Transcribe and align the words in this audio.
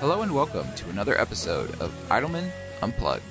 Hello 0.00 0.22
and 0.22 0.34
welcome 0.34 0.66
to 0.76 0.88
another 0.88 1.20
episode 1.20 1.78
of 1.80 1.92
Idleman 2.08 2.50
Unplugged. 2.80 3.22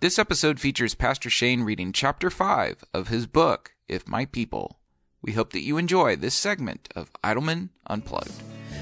This 0.00 0.18
episode 0.18 0.58
features 0.58 0.94
Pastor 0.94 1.28
Shane 1.28 1.62
reading 1.62 1.92
chapter 1.92 2.30
5 2.30 2.84
of 2.94 3.08
his 3.08 3.26
book, 3.26 3.74
If 3.86 4.08
My 4.08 4.24
People. 4.24 4.78
We 5.20 5.32
hope 5.32 5.52
that 5.52 5.60
you 5.60 5.76
enjoy 5.76 6.16
this 6.16 6.34
segment 6.34 6.88
of 6.96 7.12
Idleman 7.22 7.68
Unplugged. 7.86 8.32